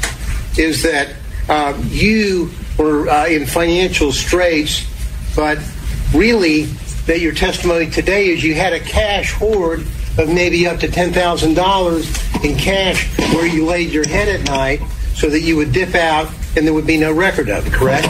is 0.58 0.82
that 0.82 1.14
uh, 1.48 1.82
you 1.86 2.50
were 2.78 3.08
uh, 3.08 3.26
in 3.26 3.46
financial 3.46 4.12
straits, 4.12 4.84
but 5.34 5.56
really 6.12 6.64
that 7.06 7.20
your 7.20 7.32
testimony 7.32 7.88
today 7.88 8.28
is 8.28 8.44
you 8.44 8.54
had 8.54 8.74
a 8.74 8.80
cash 8.80 9.32
hoard 9.32 9.86
of 10.18 10.28
maybe 10.28 10.66
up 10.66 10.78
to 10.80 10.88
$10,000 10.88 12.44
in 12.44 12.56
cash 12.56 13.18
where 13.34 13.46
you 13.46 13.64
laid 13.64 13.90
your 13.90 14.06
head 14.06 14.28
at 14.28 14.46
night 14.46 14.80
so 15.14 15.28
that 15.28 15.40
you 15.40 15.56
would 15.56 15.72
dip 15.72 15.94
out 15.94 16.28
and 16.56 16.66
there 16.66 16.74
would 16.74 16.86
be 16.86 16.96
no 16.96 17.12
record 17.12 17.48
of 17.48 17.66
it, 17.66 17.72
correct? 17.72 18.08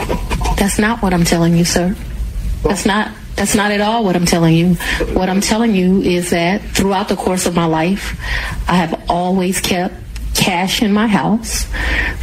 That's 0.57 0.79
not 0.79 1.01
what 1.01 1.13
I'm 1.13 1.25
telling 1.25 1.55
you, 1.57 1.65
sir. 1.65 1.95
That's 2.63 2.85
not 2.85 3.11
that's 3.35 3.53
not 3.53 3.71
at 3.71 3.81
all 3.81 4.03
what 4.03 4.15
I'm 4.15 4.25
telling 4.25 4.55
you. 4.55 4.73
What 5.13 5.29
I'm 5.29 5.41
telling 5.41 5.75
you 5.75 6.01
is 6.01 6.31
that 6.31 6.59
throughout 6.61 7.07
the 7.07 7.15
course 7.15 7.45
of 7.45 7.53
my 7.53 7.65
life, 7.65 8.19
I 8.67 8.77
have 8.77 9.05
always 9.09 9.61
kept 9.61 9.93
cash 10.37 10.81
in 10.81 10.93
my 10.93 11.07
house. 11.07 11.65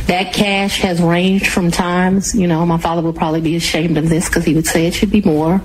That 0.06 0.33
cash 0.33 0.80
has 0.80 1.02
ranged 1.02 1.49
from 1.49 1.71
times, 1.71 2.35
you 2.35 2.47
know, 2.47 2.64
my 2.64 2.78
father 2.78 3.02
would 3.02 3.16
probably 3.16 3.40
be 3.40 3.56
ashamed 3.56 3.99
of 3.99 4.09
this 4.09 4.28
because 4.28 4.44
he 4.44 4.54
would 4.54 4.66
say 4.66 4.87
it 4.87 4.94
should 4.94 5.11
be 5.11 5.23
more, 5.23 5.61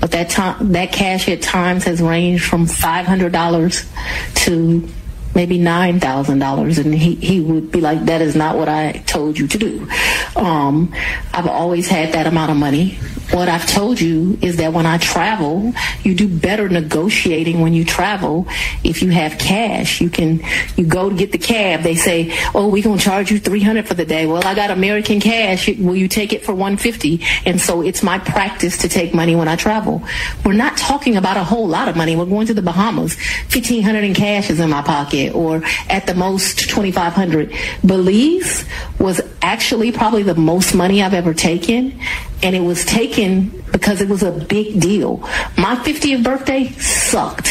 but 0.00 0.10
that 0.12 0.30
time 0.30 0.72
that 0.72 0.92
cash 0.92 1.28
at 1.28 1.42
times 1.42 1.84
has 1.84 2.00
ranged 2.00 2.44
from 2.44 2.66
$500 2.66 4.44
to 4.44 4.88
maybe 5.34 5.58
nine 5.58 6.00
thousand 6.00 6.38
dollars, 6.38 6.78
and 6.78 6.94
he 6.94 7.14
he 7.16 7.40
would 7.40 7.70
be 7.70 7.80
like, 7.80 8.04
"That 8.06 8.20
is 8.22 8.34
not 8.36 8.56
what 8.56 8.68
I 8.68 8.92
told 9.06 9.38
you 9.38 9.46
to 9.48 9.58
do." 9.58 9.88
Um, 10.36 10.92
I've 11.32 11.46
always 11.46 11.88
had 11.88 12.12
that 12.12 12.26
amount 12.26 12.50
of 12.50 12.56
money. 12.56 12.98
What 13.32 13.48
I've 13.48 13.66
told 13.66 14.00
you 14.00 14.36
is 14.42 14.56
that 14.56 14.72
when 14.72 14.86
I 14.86 14.98
travel, 14.98 15.72
you 16.02 16.16
do 16.16 16.26
better 16.26 16.68
negotiating 16.68 17.60
when 17.60 17.74
you 17.74 17.84
travel. 17.84 18.48
If 18.82 19.02
you 19.02 19.10
have 19.10 19.38
cash, 19.38 20.00
you 20.00 20.10
can 20.10 20.42
you 20.76 20.84
go 20.84 21.08
to 21.08 21.14
get 21.14 21.30
the 21.30 21.38
cab. 21.38 21.82
They 21.82 21.94
say, 21.94 22.36
"Oh, 22.54 22.66
we're 22.68 22.82
gonna 22.82 22.98
charge 22.98 23.30
you 23.30 23.38
three 23.38 23.60
hundred 23.60 23.86
for 23.86 23.94
the 23.94 24.04
day." 24.04 24.26
Well, 24.26 24.42
I 24.44 24.54
got 24.54 24.70
American 24.70 25.20
cash. 25.20 25.68
Will 25.68 25.94
you 25.94 26.08
take 26.08 26.32
it 26.32 26.44
for 26.44 26.54
one 26.54 26.76
fifty? 26.76 27.20
And 27.46 27.60
so 27.60 27.82
it's 27.82 28.02
my 28.02 28.18
practice 28.18 28.76
to 28.78 28.88
take 28.88 29.14
money 29.14 29.36
when 29.36 29.46
I 29.46 29.54
travel. 29.54 30.02
We're 30.44 30.60
not 30.64 30.76
talking 30.76 31.16
about 31.16 31.36
a 31.36 31.44
whole 31.44 31.68
lot 31.68 31.88
of 31.88 31.96
money. 31.96 32.16
We're 32.16 32.26
going 32.26 32.48
to 32.48 32.54
the 32.54 32.62
Bahamas. 32.62 33.14
Fifteen 33.48 33.82
hundred 33.82 34.04
in 34.04 34.14
cash 34.14 34.50
is 34.50 34.58
in 34.58 34.70
my 34.70 34.82
pocket, 34.82 35.19
or 35.28 35.62
at 35.90 36.06
the 36.06 36.14
most 36.14 36.70
twenty 36.70 36.92
five 36.92 37.12
hundred. 37.12 37.52
Belize 37.84 38.64
was 38.98 39.20
actually 39.42 39.92
probably 39.92 40.22
the 40.22 40.34
most 40.34 40.74
money 40.74 41.02
I've 41.02 41.12
ever 41.12 41.34
taken, 41.34 42.00
and 42.42 42.56
it 42.56 42.60
was 42.60 42.84
taken 42.84 43.62
because 43.72 44.00
it 44.00 44.08
was 44.08 44.22
a 44.22 44.32
big 44.32 44.80
deal. 44.80 45.18
My 45.58 45.76
50th 45.76 46.24
birthday 46.24 46.70
sucked. 46.72 47.48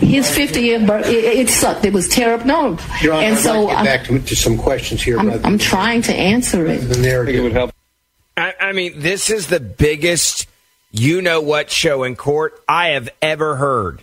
His 0.00 0.28
50th 0.28 0.86
birthday, 0.86 1.12
it, 1.12 1.38
it 1.38 1.48
sucked. 1.48 1.84
It 1.84 1.92
was 1.92 2.08
terrible. 2.08 2.46
No, 2.46 2.78
Your 3.00 3.14
Honor, 3.14 3.26
and 3.26 3.36
I'd 3.36 3.40
so 3.40 3.62
like 3.62 3.68
to 3.68 3.68
get 3.68 3.78
I'm, 3.78 3.84
back 3.84 4.04
to, 4.06 4.18
to 4.18 4.36
some 4.36 4.58
questions 4.58 5.02
here. 5.02 5.18
I'm, 5.18 5.44
I'm 5.44 5.58
trying 5.58 6.02
to 6.02 6.14
answer 6.14 6.66
it. 6.66 6.78
the 6.78 6.98
narrative. 6.98 7.72
I, 8.36 8.54
I 8.60 8.72
mean, 8.72 9.00
this 9.00 9.30
is 9.30 9.46
the 9.46 9.60
biggest 9.60 10.46
you 10.90 11.22
know 11.22 11.40
what 11.40 11.70
show 11.70 12.04
in 12.04 12.16
court 12.16 12.62
I 12.68 12.88
have 12.88 13.08
ever 13.22 13.56
heard. 13.56 14.02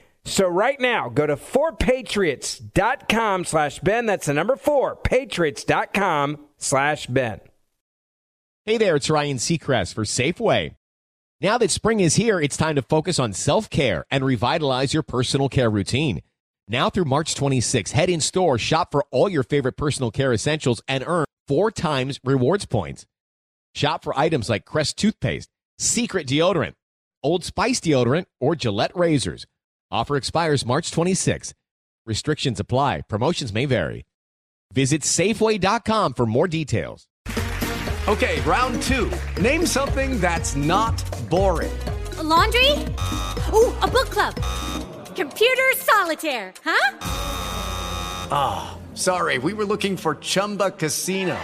So 0.23 0.47
right 0.47 0.79
now, 0.79 1.09
go 1.09 1.25
to 1.25 1.35
4patriots.com 1.35 3.45
slash 3.45 3.79
Ben. 3.79 4.05
That's 4.05 4.27
the 4.27 4.33
number 4.33 4.55
4, 4.55 4.97
patriots.com 4.97 6.37
slash 6.57 7.07
Ben. 7.07 7.39
Hey 8.65 8.77
there, 8.77 8.95
it's 8.95 9.09
Ryan 9.09 9.37
Seacrest 9.37 9.95
for 9.95 10.03
Safeway. 10.03 10.75
Now 11.41 11.57
that 11.57 11.71
spring 11.71 11.99
is 11.99 12.17
here, 12.17 12.39
it's 12.39 12.55
time 12.55 12.75
to 12.75 12.83
focus 12.83 13.17
on 13.17 13.33
self-care 13.33 14.05
and 14.11 14.23
revitalize 14.23 14.93
your 14.93 15.01
personal 15.01 15.49
care 15.49 15.71
routine. 15.71 16.21
Now 16.67 16.91
through 16.91 17.05
March 17.05 17.33
26, 17.33 17.93
head 17.93 18.11
in 18.11 18.21
store, 18.21 18.59
shop 18.59 18.91
for 18.91 19.03
all 19.09 19.27
your 19.27 19.41
favorite 19.41 19.75
personal 19.75 20.11
care 20.11 20.31
essentials, 20.31 20.83
and 20.87 21.03
earn 21.07 21.25
four 21.47 21.71
times 21.71 22.19
rewards 22.23 22.67
points. 22.67 23.07
Shop 23.73 24.03
for 24.03 24.15
items 24.17 24.49
like 24.49 24.65
Crest 24.65 24.97
toothpaste, 24.97 25.49
Secret 25.79 26.27
deodorant, 26.27 26.73
Old 27.23 27.43
Spice 27.43 27.79
deodorant, 27.79 28.25
or 28.39 28.55
Gillette 28.55 28.95
razors. 28.95 29.47
Offer 29.91 30.15
expires 30.15 30.65
March 30.65 30.91
26. 30.91 31.53
Restrictions 32.05 32.59
apply. 32.59 33.01
Promotions 33.09 33.53
may 33.53 33.65
vary. 33.65 34.05
Visit 34.73 35.01
Safeway.com 35.01 36.13
for 36.13 36.25
more 36.25 36.47
details. 36.47 37.07
Okay, 38.07 38.41
round 38.41 38.81
two. 38.83 39.11
Name 39.39 39.65
something 39.65 40.19
that's 40.19 40.55
not 40.55 40.97
boring. 41.29 41.77
A 42.17 42.23
laundry? 42.23 42.71
Ooh, 43.53 43.75
a 43.81 43.87
book 43.87 44.09
club. 44.09 44.35
Computer 45.15 45.71
solitaire, 45.75 46.53
huh? 46.63 46.97
Ah, 48.31 48.71
oh, 48.73 48.95
sorry, 48.95 49.37
we 49.37 49.53
were 49.53 49.65
looking 49.65 49.97
for 49.97 50.15
Chumba 50.15 50.71
Casino. 50.71 51.37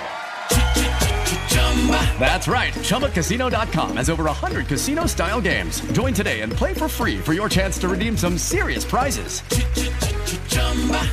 That's 2.20 2.48
right. 2.48 2.74
ChumbaCasino.com 2.74 3.98
has 3.98 4.10
over 4.10 4.24
100 4.26 4.68
casino 4.68 5.06
style 5.06 5.40
games. 5.40 5.80
Join 5.94 6.14
today 6.14 6.42
and 6.42 6.52
play 6.52 6.74
for 6.74 6.90
free 6.90 7.18
for 7.20 7.34
your 7.34 7.48
chance 7.48 7.78
to 7.80 7.88
redeem 7.88 8.18
some 8.18 8.38
serious 8.38 8.84
prizes. 8.84 9.42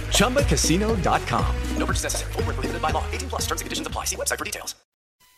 ChumbaCasino.com. 0.08 1.56
No 1.76 1.86
purchase 1.86 2.02
necessary. 2.02 2.32
Full 2.32 2.42
prohibited 2.42 2.82
by 2.82 2.90
law. 2.90 3.04
18 3.12 3.28
plus 3.28 3.42
terms 3.42 3.60
and 3.60 3.66
conditions 3.66 3.86
apply. 3.86 4.06
See 4.06 4.16
website 4.16 4.38
for 4.38 4.44
details. 4.44 4.74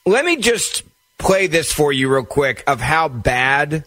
Let 0.07 0.25
me 0.25 0.37
just 0.37 0.85
play 1.19 1.49
this 1.49 1.73
for 1.73 1.93
you 1.93 2.13
real 2.13 2.25
quick 2.25 2.63
of 2.67 2.81
how 2.81 3.09
bad 3.09 3.85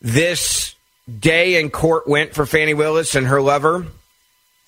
this 0.00 0.74
day 1.18 1.58
in 1.60 1.70
court 1.70 2.06
went 2.08 2.34
for 2.34 2.46
Fani 2.46 2.74
Willis 2.74 3.16
and 3.16 3.26
her 3.26 3.42
lover. 3.42 3.86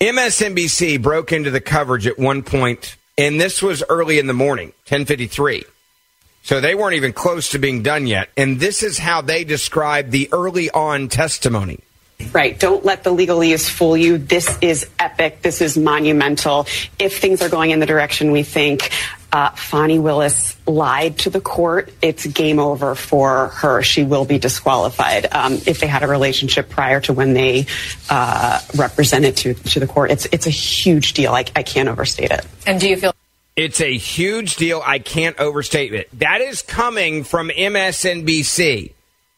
MSNBC 0.01 1.01
broke 1.01 1.31
into 1.31 1.51
the 1.51 1.61
coverage 1.61 2.05
at 2.05 2.19
one 2.19 2.43
point, 2.43 2.97
and 3.17 3.39
this 3.39 3.61
was 3.61 3.81
early 3.87 4.19
in 4.19 4.27
the 4.27 4.33
morning, 4.33 4.67
1053. 4.89 5.63
So 6.43 6.59
they 6.59 6.75
weren't 6.75 6.95
even 6.95 7.13
close 7.13 7.49
to 7.49 7.59
being 7.59 7.83
done 7.83 8.05
yet. 8.05 8.29
And 8.35 8.59
this 8.59 8.83
is 8.83 8.97
how 8.97 9.21
they 9.21 9.45
described 9.45 10.11
the 10.11 10.29
early 10.31 10.69
on 10.69 11.07
testimony. 11.07 11.79
Right. 12.31 12.57
Don't 12.57 12.85
let 12.85 13.03
the 13.03 13.09
legalese 13.09 13.69
fool 13.69 13.97
you. 13.97 14.17
This 14.17 14.57
is 14.61 14.87
epic. 14.99 15.41
This 15.41 15.61
is 15.61 15.77
monumental. 15.77 16.67
If 16.99 17.19
things 17.19 17.41
are 17.41 17.49
going 17.49 17.71
in 17.71 17.79
the 17.79 17.85
direction 17.85 18.31
we 18.31 18.43
think, 18.43 18.91
uh, 19.31 19.49
Fani 19.49 19.99
Willis 19.99 20.55
lied 20.67 21.17
to 21.19 21.29
the 21.29 21.41
court. 21.41 21.91
It's 22.01 22.25
game 22.25 22.59
over 22.59 22.93
for 22.93 23.47
her. 23.47 23.81
She 23.81 24.03
will 24.03 24.25
be 24.25 24.37
disqualified. 24.37 25.27
Um, 25.31 25.53
if 25.65 25.79
they 25.79 25.87
had 25.87 26.03
a 26.03 26.07
relationship 26.07 26.69
prior 26.69 27.01
to 27.01 27.13
when 27.13 27.33
they 27.33 27.65
uh, 28.09 28.59
represented 28.75 29.37
to, 29.37 29.53
to 29.55 29.79
the 29.79 29.87
court, 29.87 30.11
it's 30.11 30.27
it's 30.31 30.45
a 30.45 30.51
huge 30.51 31.13
deal. 31.13 31.33
I, 31.33 31.45
I 31.55 31.63
can't 31.63 31.89
overstate 31.89 32.31
it. 32.31 32.45
And 32.67 32.79
do 32.79 32.87
you 32.87 32.95
feel? 32.95 33.13
It's 33.55 33.81
a 33.81 33.97
huge 33.97 34.55
deal. 34.55 34.81
I 34.83 34.99
can't 34.99 35.39
overstate 35.39 35.93
it. 35.93 36.09
That 36.19 36.41
is 36.41 36.61
coming 36.61 37.23
from 37.23 37.49
MSNBC 37.49 38.93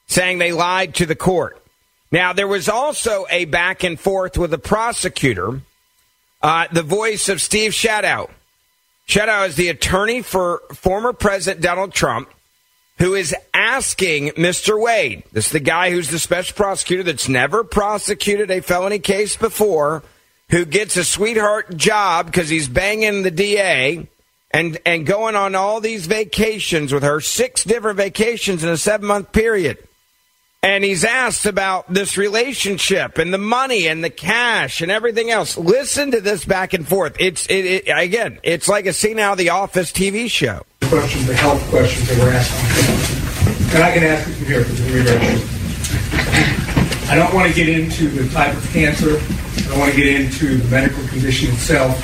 saying 0.07 0.38
they 0.38 0.51
lied 0.51 0.95
to 0.95 1.05
the 1.05 1.15
court. 1.15 1.62
Now, 2.12 2.31
there 2.31 2.48
was 2.48 2.69
also 2.69 3.25
a 3.29 3.45
back 3.45 3.84
and 3.84 4.00
forth 4.00 4.38
with 4.38 4.51
the 4.51 4.57
prosecutor, 4.57 5.62
uh, 6.41 6.67
the 6.71 6.84
voice 6.84 7.28
of 7.28 7.41
Steve 7.41 7.71
Sadow. 7.71 8.30
Sadow 9.08 9.47
is 9.47 9.56
the 9.56 9.67
attorney 9.69 10.21
for 10.21 10.62
former 10.73 11.12
President 11.12 11.62
Donald 11.62 11.93
Trump, 11.93 12.30
who 12.99 13.15
is 13.15 13.36
asking 13.54 14.30
Mr. 14.30 14.82
Wade, 14.82 15.23
this 15.34 15.47
is 15.47 15.51
the 15.51 15.60
guy 15.60 15.91
who's 15.91 16.10
the 16.10 16.19
special 16.19 16.56
prosecutor 16.56 17.04
that's 17.04 17.28
never 17.28 17.63
prosecuted 17.65 18.49
a 18.49 18.62
felony 18.62 18.99
case 18.99 19.36
before, 19.36 20.01
who 20.56 20.63
gets 20.63 20.96
a 20.96 21.04
sweetheart 21.04 21.76
job 21.76 22.28
because 22.28 22.48
he's 22.48 22.70
banging 22.70 23.24
the 23.24 23.32
DA 23.32 24.08
and, 24.52 24.78
and 24.86 25.06
going 25.06 25.36
on 25.36 25.54
all 25.54 25.82
these 25.82 26.06
vacations 26.06 26.94
with 26.94 27.04
her, 27.04 27.20
six 27.20 27.65
different 27.65 27.98
vacations 27.98 28.63
in 28.63 28.70
a 28.70 28.78
seven 28.78 29.06
month 29.06 29.34
period 29.34 29.78
and 30.63 30.82
he's 30.82 31.04
asked 31.04 31.46
about 31.46 31.94
this 31.94 32.18
relationship 32.18 33.18
and 33.18 33.34
the 33.34 33.38
money 33.38 33.88
and 33.89 34.02
the 34.02 34.10
cash 34.10 34.80
and 34.80 34.89
everything 34.89 35.30
else. 35.30 35.58
Listen 35.58 36.12
to 36.12 36.22
this 36.22 36.46
back 36.46 36.74
and 36.74 36.88
forth. 36.88 37.18
It's 37.20 37.46
it, 37.48 37.65
it, 37.65 37.84
again, 37.88 38.39
it's 38.44 38.70
like 38.70 38.86
a 38.86 38.94
scene 38.94 39.20
out 39.20 39.34
of 39.34 39.38
the 39.38 39.50
Office 39.50 39.91
TV 39.91 40.32
show. 40.32 40.65
Questions, 40.82 41.28
the 41.28 41.36
health 41.36 41.62
questions 41.70 42.08
that 42.08 42.18
were 42.18 42.32
asked, 42.32 43.76
and 43.76 43.84
I 43.84 43.91
can 43.91 44.04
ask 44.06 44.28
it 44.28 44.34
from 44.34 44.46
here 44.48 44.65
I 47.12 47.15
don't 47.15 47.36
want 47.36 47.48
to 47.48 47.54
get 47.54 47.68
into 47.68 48.08
the 48.08 48.28
type 48.34 48.56
of 48.56 48.68
cancer. 48.72 49.20
I 49.65 49.69
don't 49.69 49.80
want 49.80 49.93
to 49.93 49.97
get 49.97 50.21
into 50.21 50.58
the 50.58 50.69
medical 50.69 51.06
condition 51.08 51.51
itself. 51.51 51.99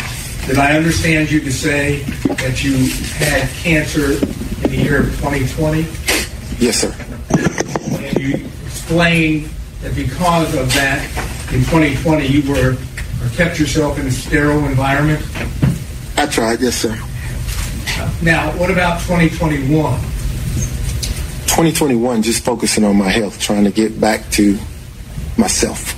Did 0.48 0.58
I 0.58 0.76
understand 0.76 1.32
you 1.32 1.40
to 1.42 1.52
say 1.52 2.00
that 2.26 2.64
you 2.64 2.90
had 3.16 3.48
cancer 3.50 4.14
in 4.64 4.70
the 4.72 4.78
year 4.78 5.02
of 5.02 5.10
2020? 5.20 5.86
Yes, 6.60 6.78
sir 6.82 6.96
and 8.12 8.18
you 8.18 8.46
explained 8.66 9.50
that 9.82 9.96
because 9.96 10.56
of 10.56 10.72
that, 10.74 11.04
in 11.54 11.60
2020, 11.66 12.26
you 12.28 12.50
were 12.50 12.74
or 12.74 13.30
kept 13.36 13.60
yourself 13.60 14.00
in 14.00 14.08
a 14.08 14.12
sterile 14.12 14.66
environment? 14.66 15.24
I 16.18 16.26
tried, 16.28 16.62
yes, 16.62 16.76
sir. 16.76 16.96
Now, 18.22 18.52
what 18.58 18.72
about 18.72 19.02
2021? 19.02 20.00
2021, 21.48 22.24
just 22.24 22.44
focusing 22.44 22.84
on 22.84 22.96
my 22.96 23.10
health, 23.10 23.40
trying 23.40 23.64
to 23.66 23.72
get 23.72 24.00
back 24.00 24.30
to 24.32 24.58
myself. 25.38 25.96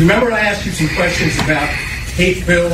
Remember 0.00 0.32
I 0.32 0.40
asked 0.40 0.64
you 0.64 0.72
some 0.72 0.88
questions 0.96 1.36
about 1.40 1.68
Hapeville? 2.16 2.70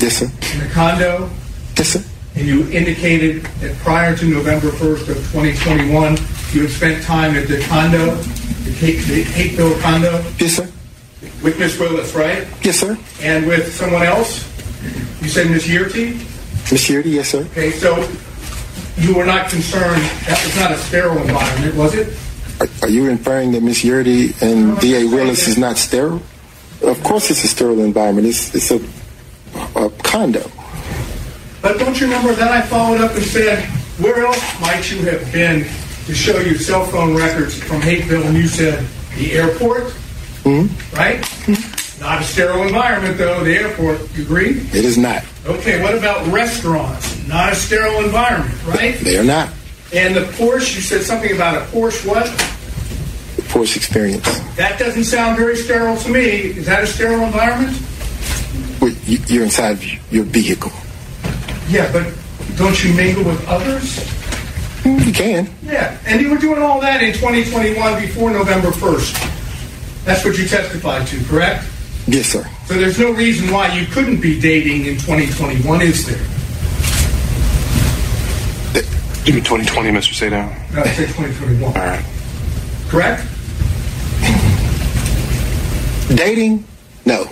Yes, 0.00 0.18
sir. 0.18 0.26
In 0.54 0.60
the 0.60 0.72
condo? 0.72 1.28
Yes, 1.76 1.88
sir. 1.88 2.04
And 2.36 2.46
you 2.46 2.70
indicated 2.70 3.42
that 3.42 3.76
prior 3.78 4.16
to 4.16 4.24
November 4.24 4.68
1st 4.70 5.08
of 5.08 5.16
2021, 5.32 6.16
you 6.52 6.62
had 6.62 6.70
spent 6.70 7.02
time 7.02 7.34
at 7.34 7.48
the 7.48 7.60
condo, 7.62 8.14
the, 8.14 8.72
Cape, 8.78 9.04
the 9.06 9.24
Hapeville 9.24 9.80
condo? 9.80 10.24
Yes, 10.38 10.54
sir. 10.54 10.70
With 11.42 11.58
Miss 11.58 11.76
Willis, 11.80 12.14
right? 12.14 12.46
Yes, 12.62 12.78
sir. 12.78 12.96
And 13.20 13.48
with 13.48 13.74
someone 13.74 14.04
else? 14.04 14.46
You 15.20 15.28
said 15.28 15.50
Miss 15.50 15.66
Yeartie? 15.66 16.12
Miss 16.70 16.88
Yeartie, 16.88 17.10
yes, 17.10 17.30
sir. 17.30 17.42
Okay, 17.50 17.72
so 17.72 18.08
you 18.98 19.16
were 19.16 19.26
not 19.26 19.50
concerned, 19.50 20.02
that 20.26 20.40
was 20.44 20.56
not 20.56 20.70
a 20.70 20.78
sterile 20.78 21.18
environment, 21.18 21.74
was 21.74 21.94
it? 21.94 22.16
Are, 22.62 22.68
are 22.82 22.88
you 22.88 23.08
inferring 23.08 23.50
that 23.52 23.62
Miss 23.64 23.82
Yeartie 23.82 24.40
and 24.40 24.78
D.A. 24.78 25.04
Willis 25.06 25.48
is 25.48 25.58
not 25.58 25.76
sterile? 25.78 26.22
Of 26.82 27.02
course 27.02 27.28
it's 27.28 27.42
a 27.42 27.48
sterile 27.48 27.82
environment. 27.82 28.28
It's, 28.28 28.54
it's 28.54 28.70
a, 28.70 28.76
a 29.76 29.90
condo. 30.04 30.48
But 31.60 31.80
don't 31.80 32.00
you 32.00 32.06
remember 32.06 32.34
that 32.34 32.52
I 32.52 32.62
followed 32.62 33.00
up 33.00 33.12
and 33.16 33.22
said, 33.24 33.64
where 33.98 34.24
else 34.24 34.60
might 34.60 34.92
you 34.92 35.02
have 35.06 35.32
been 35.32 35.64
to 36.06 36.14
show 36.14 36.38
you 36.38 36.56
cell 36.56 36.84
phone 36.84 37.16
records 37.16 37.60
from 37.60 37.80
Hapeville? 37.80 38.22
And 38.22 38.36
you 38.36 38.46
said, 38.46 38.86
the 39.16 39.32
airport, 39.32 39.82
mm-hmm. 40.44 40.96
right? 40.96 41.20
Mm-hmm. 41.20 42.00
Not 42.00 42.20
a 42.20 42.24
sterile 42.24 42.62
environment, 42.62 43.18
though, 43.18 43.42
the 43.42 43.56
airport. 43.56 44.00
You 44.16 44.22
agree? 44.22 44.50
It 44.50 44.84
is 44.84 44.96
not. 44.96 45.24
Okay, 45.46 45.82
what 45.82 45.96
about 45.96 46.24
restaurants? 46.28 47.26
Not 47.26 47.52
a 47.52 47.56
sterile 47.56 48.04
environment, 48.04 48.66
right? 48.66 48.96
They 49.00 49.18
are 49.18 49.24
not. 49.24 49.50
And 49.92 50.16
the 50.16 50.20
Porsche, 50.20 50.76
you 50.76 50.80
said 50.80 51.02
something 51.02 51.34
about 51.34 51.56
a 51.60 51.66
Porsche 51.66 52.08
what? 52.08 52.26
Porsche 53.52 53.76
experience. 53.76 54.24
That 54.56 54.78
doesn't 54.78 55.04
sound 55.04 55.36
very 55.36 55.54
sterile 55.54 55.98
to 55.98 56.08
me. 56.08 56.56
Is 56.56 56.64
that 56.64 56.82
a 56.82 56.86
sterile 56.86 57.24
environment? 57.24 57.78
Well, 58.80 58.94
you're 59.04 59.44
inside 59.44 59.78
your 60.10 60.24
vehicle. 60.24 60.72
Yeah, 61.68 61.92
but 61.92 62.10
don't 62.56 62.82
you 62.82 62.94
mingle 62.94 63.24
with 63.24 63.46
others? 63.46 63.98
Mm, 64.82 65.06
you 65.06 65.12
can. 65.12 65.50
Yeah, 65.62 65.98
and 66.06 66.22
you 66.22 66.30
were 66.30 66.38
doing 66.38 66.62
all 66.62 66.80
that 66.80 67.02
in 67.02 67.12
2021 67.12 68.00
before 68.00 68.30
November 68.30 68.70
1st. 68.70 70.04
That's 70.06 70.24
what 70.24 70.38
you 70.38 70.48
testified 70.48 71.06
to, 71.08 71.22
correct? 71.24 71.66
Yes, 72.06 72.28
sir. 72.28 72.48
So 72.66 72.74
there's 72.74 72.98
no 72.98 73.12
reason 73.12 73.52
why 73.52 73.78
you 73.78 73.86
couldn't 73.86 74.20
be 74.20 74.40
dating 74.40 74.86
in 74.86 74.94
2021, 74.96 75.82
is 75.82 76.06
there? 76.06 76.41
Give 79.24 79.36
me 79.36 79.40
2020, 79.40 79.90
Mr. 79.90 80.14
Sadow. 80.14 80.74
No, 80.74 80.82
I 80.82 80.88
said 80.88 81.08
2021. 81.08 81.62
All 81.64 81.72
right. 81.72 82.04
Correct? 82.88 83.22
Dating? 86.16 86.66
No. 87.04 87.28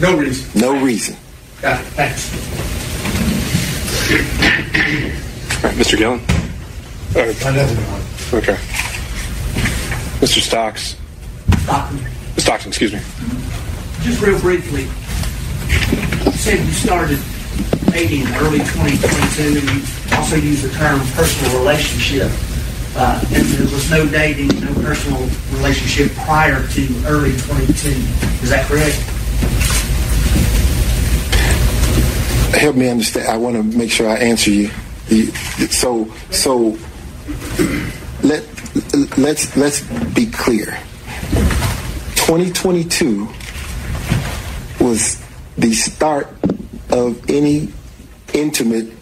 No 0.00 0.16
reason. 0.16 0.60
No 0.60 0.82
reason. 0.82 1.16
Got 1.60 1.80
it. 1.80 1.86
Thanks. 1.88 2.32
All 5.64 5.70
right, 5.70 5.78
Mr. 5.78 5.98
Gillen. 5.98 6.20
Uh, 7.14 8.36
okay. 8.36 8.56
Mr. 10.20 10.40
Stocks. 10.40 10.96
Stockton. 11.62 12.06
Stockton, 12.38 12.68
excuse 12.68 12.92
me. 12.94 13.00
Just 14.00 14.22
real 14.22 14.40
briefly, 14.40 14.84
you 14.84 16.32
said 16.32 16.58
you 16.58 16.72
started 16.72 17.18
dating 17.94 18.22
in 18.22 18.34
early 18.42 18.58
2022, 18.58 19.58
and 19.58 19.70
you 19.70 20.16
also 20.18 20.34
used 20.34 20.64
the 20.64 20.72
term 20.76 20.98
personal 21.14 21.60
relationship. 21.60 22.30
Uh, 22.96 23.22
and 23.32 23.44
there 23.46 23.62
was 23.62 23.90
no 23.90 24.06
dating, 24.06 24.48
no 24.60 24.74
personal 24.82 25.20
relationship 25.54 26.12
prior 26.26 26.66
to 26.68 26.82
early 27.06 27.36
22. 27.38 27.88
Is 28.42 28.50
that 28.50 28.66
correct? 28.66 28.98
help 32.58 32.76
me 32.76 32.88
understand. 32.88 33.28
I 33.28 33.36
want 33.36 33.56
to 33.56 33.62
make 33.62 33.90
sure 33.90 34.08
I 34.08 34.16
answer 34.16 34.50
you. 34.50 34.70
you 35.08 35.26
so, 35.68 36.10
so 36.30 36.78
let 38.22 38.42
let's 39.18 39.56
let's 39.56 39.82
be 40.14 40.26
clear. 40.26 40.66
2022 42.16 43.28
was 44.80 45.22
the 45.58 45.72
start 45.74 46.28
of 46.90 47.28
any 47.28 47.72
intimate 48.34 48.92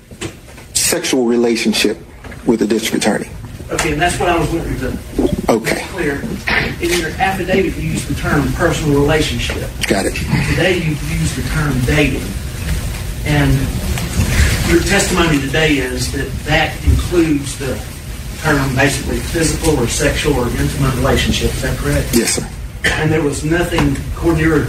sexual 0.75 1.25
relationship 1.25 1.99
with 2.47 2.61
the 2.61 2.66
district 2.66 3.05
attorney. 3.05 3.29
Okay, 3.71 3.92
and 3.92 4.01
that's 4.01 4.18
what 4.21 4.29
I 4.29 4.38
was 4.38 4.51
wanting 4.51 4.79
to 4.81 4.99
Okay, 5.49 5.83
clear. 5.88 6.21
In 6.81 6.99
your 6.99 7.11
affidavit, 7.21 7.77
you 7.77 7.90
used 7.90 8.09
the 8.09 8.14
term 8.14 8.53
personal 8.53 8.99
relationship. 9.01 9.68
got 9.88 10.07
it. 10.07 10.14
Today, 10.51 10.77
you've 10.77 11.03
used 11.11 11.37
the 11.37 11.49
term 11.51 11.79
dating. 11.85 12.23
And 13.25 13.53
your 14.71 14.81
testimony 14.81 15.40
today 15.40 15.79
is 15.79 16.11
that 16.12 16.31
that 16.45 16.73
includes 16.85 17.59
the 17.59 17.75
term 18.40 18.75
basically 18.75 19.18
physical 19.18 19.79
or 19.79 19.87
sexual 19.88 20.35
or 20.35 20.49
intimate 20.49 20.95
relationship. 20.97 21.53
Is 21.55 21.62
that 21.62 21.79
correct? 21.79 22.09
Yes, 22.14 22.35
sir. 22.37 22.49
And 22.85 23.11
there 23.12 23.23
was 23.23 23.45
nothing, 23.45 23.97
according 24.14 24.42
to 24.42 24.49
your 24.49 24.64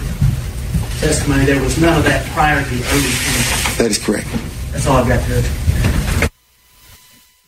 testimony, 1.00 1.46
there 1.46 1.62
was 1.62 1.80
none 1.80 1.98
of 1.98 2.04
that 2.04 2.26
prior 2.32 2.64
to 2.64 2.70
the 2.70 2.76
early 2.76 3.02
20. 3.02 3.78
That 3.78 3.88
is 3.90 3.98
correct. 3.98 4.28
That's 4.74 4.88
all 4.88 4.98
I've 4.98 5.08
got 5.08 5.24
to 5.24 6.30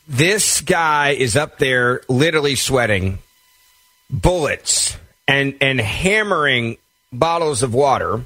This 0.07 0.61
guy 0.61 1.09
is 1.09 1.35
up 1.35 1.57
there 1.57 2.01
literally 2.07 2.55
sweating 2.55 3.17
bullets 4.11 4.95
and 5.27 5.55
and 5.59 5.81
hammering 5.81 6.77
bottles 7.11 7.63
of 7.63 7.73
water 7.73 8.23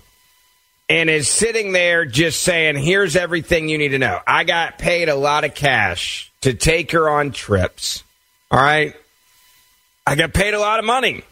and 0.89 1.09
is 1.09 1.29
sitting 1.29 1.71
there 1.71 2.05
just 2.05 2.41
saying, 2.41 2.75
"Here's 2.75 3.15
everything 3.15 3.69
you 3.69 3.77
need 3.77 3.89
to 3.89 3.99
know. 3.99 4.19
I 4.27 4.43
got 4.43 4.77
paid 4.77 5.07
a 5.07 5.15
lot 5.15 5.45
of 5.45 5.55
cash 5.55 6.29
to 6.41 6.53
take 6.53 6.91
her 6.91 7.09
on 7.09 7.31
trips. 7.31 8.03
All 8.51 8.59
right? 8.59 8.95
I 10.05 10.15
got 10.15 10.33
paid 10.33 10.53
a 10.53 10.59
lot 10.59 10.79
of 10.79 10.85
money 10.85 11.23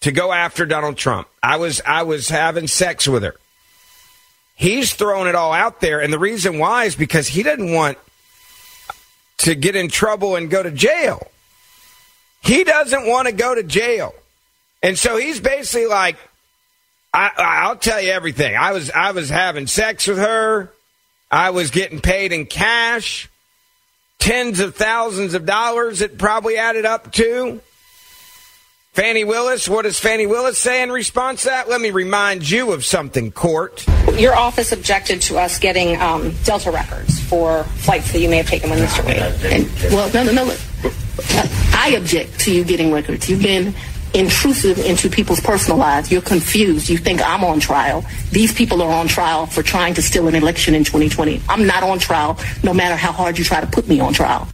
to 0.00 0.12
go 0.12 0.32
after 0.32 0.66
Donald 0.66 0.98
Trump. 0.98 1.28
I 1.42 1.56
was 1.56 1.80
I 1.86 2.02
was 2.02 2.28
having 2.28 2.66
sex 2.66 3.08
with 3.08 3.22
her. 3.22 3.36
He's 4.54 4.94
throwing 4.94 5.28
it 5.28 5.34
all 5.34 5.52
out 5.52 5.80
there 5.80 6.00
and 6.00 6.12
the 6.12 6.18
reason 6.18 6.58
why 6.58 6.84
is 6.84 6.94
because 6.94 7.26
he 7.26 7.42
doesn't 7.42 7.72
want 7.72 7.98
to 9.38 9.54
get 9.54 9.76
in 9.76 9.88
trouble 9.88 10.36
and 10.36 10.48
go 10.48 10.62
to 10.62 10.70
jail. 10.70 11.26
He 12.42 12.62
doesn't 12.64 13.06
want 13.06 13.26
to 13.26 13.32
go 13.32 13.54
to 13.54 13.62
jail. 13.62 14.14
And 14.82 14.98
so 14.98 15.16
he's 15.16 15.40
basically 15.40 15.86
like, 15.86 16.16
I, 17.12 17.30
I'll 17.36 17.76
tell 17.76 18.00
you 18.00 18.10
everything. 18.10 18.54
I 18.54 18.72
was, 18.72 18.90
I 18.90 19.12
was 19.12 19.30
having 19.30 19.66
sex 19.66 20.06
with 20.06 20.18
her. 20.18 20.70
I 21.30 21.50
was 21.50 21.70
getting 21.70 22.00
paid 22.00 22.32
in 22.32 22.46
cash, 22.46 23.28
tens 24.18 24.60
of 24.60 24.76
thousands 24.76 25.34
of 25.34 25.46
dollars 25.46 26.00
it 26.00 26.18
probably 26.18 26.56
added 26.56 26.84
up 26.84 27.12
to. 27.12 27.60
Fani 28.92 29.24
Willis, 29.24 29.68
what 29.68 29.82
does 29.82 29.98
Fani 29.98 30.26
Willis 30.26 30.58
say 30.58 30.82
in 30.82 30.92
response 30.92 31.42
to 31.42 31.48
that? 31.48 31.68
Let 31.68 31.80
me 31.80 31.90
remind 31.90 32.48
you 32.48 32.72
of 32.72 32.84
something, 32.84 33.32
court. 33.32 33.84
Your 34.18 34.34
office 34.36 34.72
objected 34.72 35.20
to 35.22 35.38
us 35.38 35.58
getting 35.58 36.00
um, 36.00 36.32
Delta 36.44 36.70
records 36.70 37.20
for 37.20 37.64
flights 37.64 38.12
that 38.12 38.20
you 38.20 38.28
may 38.28 38.36
have 38.36 38.46
taken 38.46 38.70
with 38.70 38.78
Mr. 38.78 39.04
Wade. 39.04 39.18
And, 39.52 39.92
well, 39.92 40.10
no, 40.14 40.22
no, 40.22 40.32
no. 40.32 40.44
Look, 40.44 40.60
I 41.74 41.94
object 41.96 42.38
to 42.40 42.54
you 42.54 42.64
getting 42.64 42.92
records. 42.92 43.28
You've 43.28 43.42
been 43.42 43.74
intrusive 44.14 44.78
into 44.78 45.10
people's 45.10 45.40
personal 45.40 45.76
lives. 45.76 46.12
You're 46.12 46.22
confused. 46.22 46.88
You 46.88 46.96
think 46.96 47.20
I'm 47.20 47.42
on 47.42 47.58
trial. 47.58 48.04
These 48.30 48.54
people 48.54 48.80
are 48.82 48.90
on 48.90 49.08
trial 49.08 49.46
for 49.46 49.62
trying 49.62 49.94
to 49.94 50.02
steal 50.02 50.28
an 50.28 50.36
election 50.36 50.74
in 50.74 50.84
2020. 50.84 51.42
I'm 51.48 51.66
not 51.66 51.82
on 51.82 51.98
trial, 51.98 52.38
no 52.62 52.72
matter 52.72 52.94
how 52.94 53.10
hard 53.10 53.36
you 53.36 53.44
try 53.44 53.60
to 53.60 53.66
put 53.66 53.88
me 53.88 53.98
on 53.98 54.12
trial. 54.12 54.48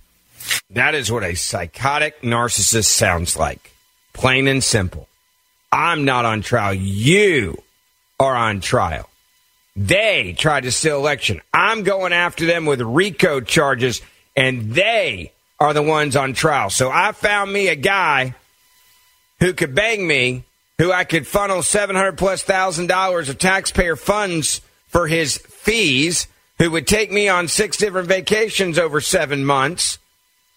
That 0.71 0.95
is 0.95 1.13
what 1.13 1.23
a 1.23 1.35
psychotic 1.35 2.23
narcissist 2.23 2.87
sounds 2.87 3.37
like. 3.37 3.73
Plain 4.15 4.49
and 4.49 4.65
simple. 4.65 5.07
I'm 5.71 6.05
not 6.07 6.25
on 6.25 6.41
trial. 6.41 6.73
You 6.73 7.63
are 8.19 8.35
on 8.35 8.61
trial. 8.61 9.10
They 9.77 10.35
tried 10.37 10.65
to 10.65 10.73
steal 10.73 10.99
election. 10.99 11.41
I'm 11.53 11.83
going 11.83 12.13
after 12.13 12.45
them 12.47 12.67
with 12.67 12.81
RICO 12.81 13.41
charges, 13.41 14.03
and 14.37 14.75
they 14.75 15.33
are 15.59 15.75
the 15.75 15.83
ones 15.83 16.17
on 16.17 16.33
trial. 16.33 16.71
So 16.71 16.91
I 16.91 17.13
found 17.13 17.53
me 17.53 17.69
a 17.69 17.77
guy 17.77 18.35
who 19.39 19.53
could 19.53 19.75
bang 19.75 20.07
me, 20.07 20.45
who 20.79 20.93
I 20.93 21.05
could 21.05 21.27
funnel 21.27 21.63
700 21.63 22.19
plus 22.19 22.43
thousand 22.43 22.89
dollars 22.89 23.29
of 23.29 23.39
taxpayer 23.39 23.97
funds 23.97 24.61
for 24.89 25.07
his 25.07 25.39
fees, 25.39 26.27
who 26.59 26.71
would 26.71 26.87
take 26.87 27.13
me 27.13 27.29
on 27.29 27.49
six 27.49 27.77
different 27.77 28.09
vacations 28.09 28.79
over 28.79 29.01
seven 29.01 29.45
months, 29.45 29.99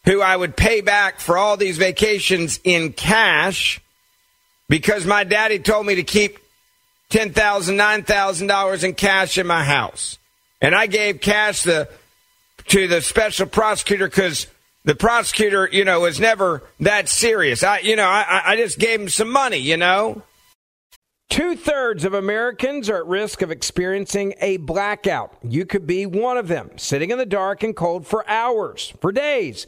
who 0.05 0.21
I 0.21 0.35
would 0.35 0.57
pay 0.57 0.81
back 0.81 1.19
for 1.19 1.37
all 1.37 1.55
these 1.55 1.77
vacations 1.77 2.59
in 2.63 2.93
cash 2.93 3.79
because 4.69 5.05
my 5.05 5.23
daddy 5.23 5.59
told 5.59 5.85
me 5.85 5.95
to 5.95 6.03
keep 6.03 6.39
$10,000, 7.13 7.33
$9,000 7.35 8.83
in 8.83 8.95
cash 8.95 9.37
in 9.37 9.45
my 9.45 9.63
house. 9.63 10.17
And 10.59 10.73
I 10.73 10.87
gave 10.87 11.21
cash 11.21 11.61
the, 11.61 11.87
to 12.69 12.87
the 12.87 13.01
special 13.01 13.45
prosecutor 13.45 14.07
because 14.07 14.47
the 14.83 14.95
prosecutor, 14.95 15.69
you 15.71 15.85
know, 15.85 15.99
was 15.99 16.19
never 16.19 16.63
that 16.79 17.07
serious. 17.07 17.61
I, 17.61 17.79
you 17.79 17.95
know, 17.95 18.07
I, 18.07 18.41
I 18.45 18.55
just 18.55 18.79
gave 18.79 18.99
him 18.99 19.09
some 19.09 19.29
money, 19.29 19.57
you 19.57 19.77
know. 19.77 20.23
Two 21.29 21.55
thirds 21.55 22.03
of 22.03 22.15
Americans 22.15 22.89
are 22.89 22.97
at 22.97 23.05
risk 23.05 23.43
of 23.43 23.51
experiencing 23.51 24.33
a 24.41 24.57
blackout. 24.57 25.37
You 25.43 25.67
could 25.67 25.85
be 25.85 26.07
one 26.07 26.37
of 26.37 26.47
them, 26.47 26.71
sitting 26.77 27.11
in 27.11 27.19
the 27.19 27.25
dark 27.27 27.61
and 27.61 27.75
cold 27.75 28.07
for 28.07 28.27
hours, 28.27 28.93
for 29.01 29.11
days, 29.11 29.67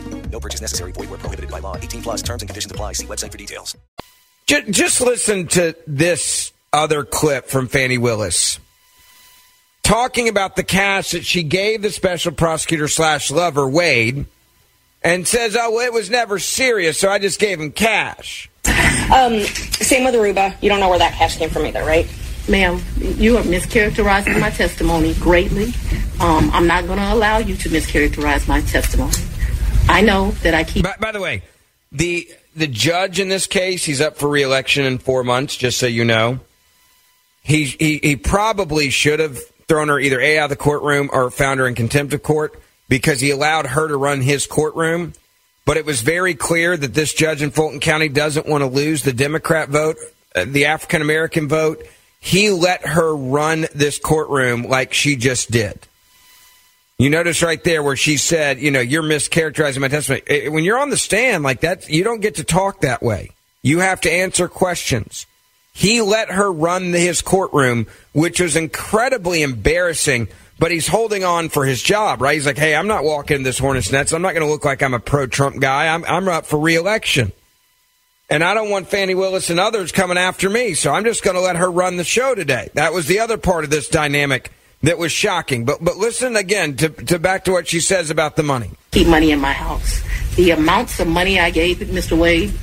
No 0.31 0.39
purchase 0.39 0.61
necessary. 0.61 0.93
Void 0.93 1.09
where 1.09 1.19
prohibited 1.19 1.51
by 1.51 1.59
law. 1.59 1.75
18 1.75 2.01
plus 2.01 2.21
terms 2.21 2.41
and 2.41 2.49
conditions 2.49 2.71
apply. 2.71 2.93
See 2.93 3.05
website 3.05 3.31
for 3.31 3.37
details. 3.37 3.77
Just, 4.47 4.71
just 4.71 5.01
listen 5.01 5.47
to 5.49 5.75
this 5.85 6.53
other 6.73 7.03
clip 7.03 7.47
from 7.47 7.67
Fani 7.67 7.97
Willis 7.97 8.59
talking 9.83 10.29
about 10.29 10.55
the 10.55 10.63
cash 10.63 11.11
that 11.11 11.25
she 11.25 11.43
gave 11.43 11.81
the 11.81 11.91
special 11.91 12.31
prosecutor 12.31 12.87
slash 12.87 13.29
lover 13.31 13.67
Wade, 13.67 14.25
and 15.03 15.27
says, 15.27 15.57
"Oh, 15.59 15.71
well, 15.71 15.85
it 15.85 15.93
was 15.93 16.09
never 16.09 16.39
serious, 16.39 16.99
so 16.99 17.09
I 17.09 17.19
just 17.19 17.39
gave 17.39 17.59
him 17.59 17.71
cash." 17.71 18.49
Um, 19.13 19.41
same 19.41 20.05
with 20.05 20.13
Aruba. 20.13 20.55
You 20.61 20.69
don't 20.69 20.79
know 20.79 20.89
where 20.89 20.99
that 20.99 21.13
cash 21.13 21.37
came 21.37 21.49
from 21.49 21.65
either, 21.65 21.83
right? 21.83 22.07
Ma'am, 22.47 22.81
you 22.97 23.37
are 23.37 23.43
mischaracterizing 23.43 24.39
my 24.39 24.49
testimony 24.49 25.13
greatly. 25.15 25.73
Um, 26.19 26.49
I'm 26.51 26.67
not 26.67 26.85
going 26.85 26.99
to 26.99 27.13
allow 27.13 27.39
you 27.39 27.55
to 27.55 27.69
mischaracterize 27.69 28.47
my 28.47 28.61
testimony. 28.61 29.13
I 29.91 30.01
know 30.01 30.31
that 30.43 30.53
I 30.53 30.63
keep. 30.63 30.83
By, 30.83 30.95
by 30.99 31.11
the 31.11 31.19
way, 31.19 31.43
the 31.91 32.27
the 32.55 32.67
judge 32.67 33.19
in 33.19 33.29
this 33.29 33.45
case, 33.45 33.83
he's 33.83 34.01
up 34.01 34.17
for 34.17 34.29
reelection 34.29 34.85
in 34.85 34.97
four 34.97 35.23
months. 35.23 35.55
Just 35.55 35.77
so 35.77 35.85
you 35.85 36.05
know, 36.05 36.39
he 37.43 37.65
he, 37.65 37.99
he 38.01 38.15
probably 38.15 38.89
should 38.89 39.19
have 39.19 39.37
thrown 39.67 39.89
her 39.89 39.99
either 39.99 40.19
a 40.19 40.39
out 40.39 40.45
of 40.45 40.49
the 40.49 40.55
courtroom 40.55 41.09
or 41.11 41.29
found 41.29 41.59
her 41.59 41.67
in 41.67 41.75
contempt 41.75 42.13
of 42.13 42.23
court 42.23 42.61
because 42.87 43.19
he 43.19 43.31
allowed 43.31 43.67
her 43.67 43.87
to 43.87 43.97
run 43.97 44.21
his 44.21 44.47
courtroom. 44.47 45.13
But 45.65 45.77
it 45.77 45.85
was 45.85 46.01
very 46.01 46.35
clear 46.35 46.75
that 46.75 46.93
this 46.93 47.13
judge 47.13 47.41
in 47.41 47.51
Fulton 47.51 47.79
County 47.79 48.09
doesn't 48.09 48.47
want 48.47 48.61
to 48.61 48.67
lose 48.67 49.03
the 49.03 49.13
Democrat 49.13 49.69
vote, 49.69 49.97
uh, 50.35 50.45
the 50.47 50.65
African 50.65 51.01
American 51.01 51.47
vote. 51.47 51.85
He 52.19 52.49
let 52.49 52.85
her 52.85 53.15
run 53.15 53.67
this 53.73 53.99
courtroom 53.99 54.63
like 54.63 54.93
she 54.93 55.15
just 55.15 55.51
did. 55.51 55.87
You 57.01 57.09
notice 57.09 57.41
right 57.41 57.63
there 57.63 57.81
where 57.81 57.95
she 57.95 58.15
said, 58.17 58.59
you 58.59 58.69
know, 58.69 58.79
you're 58.79 59.01
mischaracterizing 59.01 59.79
my 59.79 59.87
testimony. 59.87 60.21
Eh, 60.27 60.49
When 60.49 60.63
you're 60.63 60.77
on 60.77 60.91
the 60.91 60.97
stand 60.97 61.43
like 61.43 61.61
that, 61.61 61.89
you 61.89 62.03
don't 62.03 62.21
get 62.21 62.35
to 62.35 62.43
talk 62.43 62.81
that 62.81 63.01
way. 63.01 63.31
You 63.63 63.79
have 63.79 64.01
to 64.01 64.11
answer 64.11 64.47
questions. 64.47 65.25
He 65.73 65.99
let 65.99 66.29
her 66.29 66.51
run 66.51 66.93
his 66.93 67.23
courtroom, 67.23 67.87
which 68.13 68.39
was 68.39 68.55
incredibly 68.55 69.41
embarrassing, 69.41 70.27
but 70.59 70.69
he's 70.69 70.87
holding 70.87 71.23
on 71.23 71.49
for 71.49 71.65
his 71.65 71.81
job, 71.81 72.21
right? 72.21 72.35
He's 72.35 72.45
like, 72.45 72.59
hey, 72.59 72.75
I'm 72.75 72.85
not 72.85 73.03
walking 73.03 73.37
in 73.37 73.41
this 73.43 73.57
hornet's 73.57 73.91
nest. 73.91 74.13
I'm 74.13 74.21
not 74.21 74.35
going 74.35 74.45
to 74.45 74.51
look 74.51 74.63
like 74.63 74.83
I'm 74.83 74.93
a 74.93 74.99
pro 74.99 75.25
Trump 75.25 75.59
guy. 75.59 75.87
I'm, 75.87 76.05
I'm 76.05 76.27
up 76.27 76.45
for 76.45 76.59
reelection. 76.59 77.31
And 78.29 78.43
I 78.43 78.53
don't 78.53 78.69
want 78.69 78.89
Fani 78.89 79.15
Willis 79.15 79.49
and 79.49 79.59
others 79.59 79.91
coming 79.91 80.19
after 80.19 80.51
me, 80.51 80.75
so 80.75 80.91
I'm 80.91 81.05
just 81.05 81.23
going 81.23 81.35
to 81.35 81.41
let 81.41 81.55
her 81.55 81.71
run 81.71 81.97
the 81.97 82.03
show 82.03 82.35
today. 82.35 82.69
That 82.75 82.93
was 82.93 83.07
the 83.07 83.21
other 83.21 83.39
part 83.39 83.63
of 83.63 83.71
this 83.71 83.87
dynamic 83.87 84.51
that 84.83 84.97
was 84.97 85.11
shocking. 85.11 85.65
But 85.65 85.83
but 85.83 85.97
listen 85.97 86.35
again 86.35 86.75
to, 86.77 86.89
to 86.89 87.19
back 87.19 87.45
to 87.45 87.51
what 87.51 87.67
she 87.67 87.79
says 87.79 88.09
about 88.09 88.35
the 88.35 88.43
money. 88.43 88.71
keep 88.91 89.07
money 89.07 89.31
in 89.31 89.39
my 89.39 89.53
house. 89.53 90.01
The 90.35 90.51
amounts 90.51 90.99
of 90.99 91.07
money 91.07 91.39
I 91.39 91.49
gave 91.51 91.77
Mr. 91.77 92.17
Wade, 92.17 92.53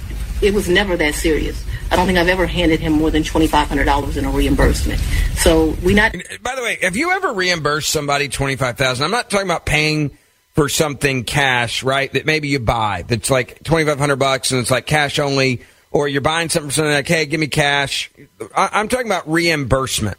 it 0.41 0.55
was 0.55 0.69
never 0.69 0.97
that 0.97 1.15
serious. 1.15 1.65
I 1.91 1.97
don't 1.97 2.07
think 2.07 2.19
I've 2.19 2.29
ever 2.29 2.47
handed 2.47 2.81
him 2.81 2.95
more 2.95 3.11
than 3.11 3.23
twenty 3.23 3.47
five 3.47 3.69
hundred 3.69 3.85
dollars 3.85 4.17
in 4.17 4.25
a 4.25 4.31
reimbursement. 4.31 5.01
So 5.37 5.77
we 5.83 5.95
not. 5.95 6.15
By 6.43 6.55
the 6.55 6.63
way, 6.63 6.79
have 6.83 6.97
you 6.97 7.11
ever 7.13 7.33
reimbursed 7.33 7.91
somebody 7.91 8.29
twenty 8.29 8.57
five 8.57 8.77
thousand? 8.77 9.05
I'm 9.05 9.11
not 9.11 9.31
talking 9.31 9.47
about 9.47 9.65
paying 9.65 10.17
for 10.55 10.69
something 10.69 11.25
cash, 11.25 11.83
right? 11.83 12.13
That 12.13 12.27
maybe 12.27 12.49
you 12.49 12.59
buy 12.59 13.05
that's 13.07 13.31
like 13.31 13.63
twenty 13.63 13.87
five 13.87 13.99
hundred 13.99 14.17
bucks 14.17 14.51
and 14.51 14.61
it's 14.61 14.71
like 14.71 14.87
cash 14.87 15.19
only, 15.19 15.63
or 15.91 16.09
you're 16.09 16.21
buying 16.21 16.49
something 16.51 16.71
for 16.71 16.75
something 16.75 16.93
like, 16.93 17.09
hey, 17.09 17.25
give 17.27 17.41
me 17.41 17.47
cash. 17.47 18.11
I, 18.55 18.69
I'm 18.73 18.89
talking 18.89 19.07
about 19.07 19.31
reimbursement. 19.31 20.19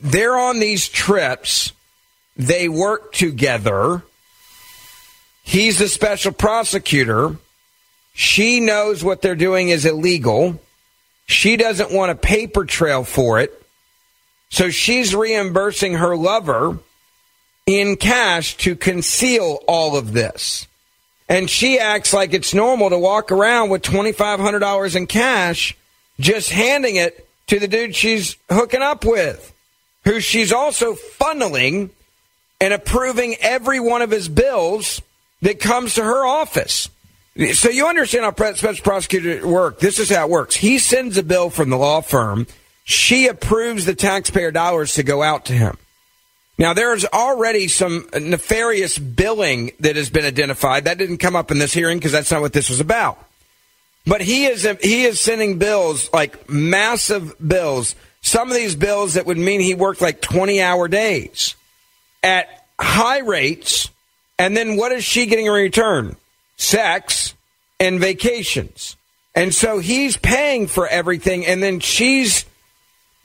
They're 0.00 0.36
on 0.36 0.60
these 0.60 0.88
trips. 0.88 1.72
They 2.36 2.68
work 2.68 3.12
together. 3.12 4.02
He's 5.42 5.78
the 5.78 5.88
special 5.88 6.32
prosecutor. 6.32 7.36
She 8.14 8.60
knows 8.60 9.02
what 9.04 9.22
they're 9.22 9.34
doing 9.34 9.68
is 9.68 9.84
illegal. 9.84 10.60
She 11.26 11.56
doesn't 11.56 11.92
want 11.92 12.12
a 12.12 12.16
paper 12.16 12.64
trail 12.64 13.04
for 13.04 13.40
it. 13.40 13.60
So 14.50 14.70
she's 14.70 15.14
reimbursing 15.14 15.94
her 15.94 16.16
lover 16.16 16.78
in 17.66 17.96
cash 17.96 18.56
to 18.58 18.76
conceal 18.76 19.60
all 19.66 19.96
of 19.96 20.12
this. 20.12 20.66
And 21.28 21.48
she 21.48 21.78
acts 21.78 22.12
like 22.12 22.34
it's 22.34 22.52
normal 22.52 22.90
to 22.90 22.98
walk 22.98 23.32
around 23.32 23.70
with 23.70 23.82
$2,500 23.82 24.96
in 24.96 25.06
cash, 25.06 25.76
just 26.20 26.50
handing 26.50 26.96
it 26.96 27.26
to 27.46 27.58
the 27.58 27.68
dude 27.68 27.96
she's 27.96 28.36
hooking 28.50 28.82
up 28.82 29.04
with, 29.04 29.53
who 30.04 30.20
she's 30.20 30.52
also 30.52 30.94
funneling 30.94 31.90
and 32.60 32.72
approving 32.72 33.36
every 33.40 33.80
one 33.80 34.02
of 34.02 34.10
his 34.10 34.28
bills 34.28 35.02
that 35.42 35.60
comes 35.60 35.94
to 35.94 36.02
her 36.02 36.24
office. 36.24 36.88
So 37.54 37.68
you 37.68 37.86
understand 37.86 38.24
how 38.24 38.54
special 38.54 38.82
prosecutor 38.82 39.46
work. 39.46 39.80
This 39.80 39.98
is 39.98 40.08
how 40.10 40.26
it 40.26 40.30
works. 40.30 40.54
He 40.54 40.78
sends 40.78 41.18
a 41.18 41.22
bill 41.22 41.50
from 41.50 41.70
the 41.70 41.76
law 41.76 42.00
firm. 42.00 42.46
She 42.84 43.26
approves 43.26 43.86
the 43.86 43.94
taxpayer 43.94 44.52
dollars 44.52 44.94
to 44.94 45.02
go 45.02 45.22
out 45.22 45.46
to 45.46 45.52
him. 45.52 45.76
Now, 46.56 46.72
there's 46.72 47.04
already 47.04 47.66
some 47.66 48.08
nefarious 48.14 48.96
billing 48.98 49.72
that 49.80 49.96
has 49.96 50.10
been 50.10 50.24
identified. 50.24 50.84
That 50.84 50.98
didn't 50.98 51.18
come 51.18 51.34
up 51.34 51.50
in 51.50 51.58
this 51.58 51.72
hearing 51.72 51.98
because 51.98 52.12
that's 52.12 52.30
not 52.30 52.42
what 52.42 52.52
this 52.52 52.70
was 52.70 52.78
about. 52.78 53.18
But 54.06 54.20
he 54.20 54.46
is 54.46 54.62
he 54.80 55.04
is 55.04 55.20
sending 55.20 55.58
bills 55.58 56.10
like 56.12 56.48
massive 56.48 57.34
bills. 57.46 57.96
Some 58.24 58.48
of 58.48 58.56
these 58.56 58.74
bills 58.74 59.14
that 59.14 59.26
would 59.26 59.36
mean 59.36 59.60
he 59.60 59.74
worked 59.74 60.00
like 60.00 60.22
20 60.22 60.62
hour 60.62 60.88
days 60.88 61.54
at 62.22 62.64
high 62.80 63.18
rates. 63.18 63.90
And 64.38 64.56
then 64.56 64.76
what 64.76 64.92
is 64.92 65.04
she 65.04 65.26
getting 65.26 65.44
in 65.44 65.52
return? 65.52 66.16
Sex 66.56 67.34
and 67.78 68.00
vacations. 68.00 68.96
And 69.34 69.54
so 69.54 69.78
he's 69.78 70.16
paying 70.16 70.68
for 70.68 70.88
everything. 70.88 71.44
And 71.44 71.62
then 71.62 71.80
she's 71.80 72.46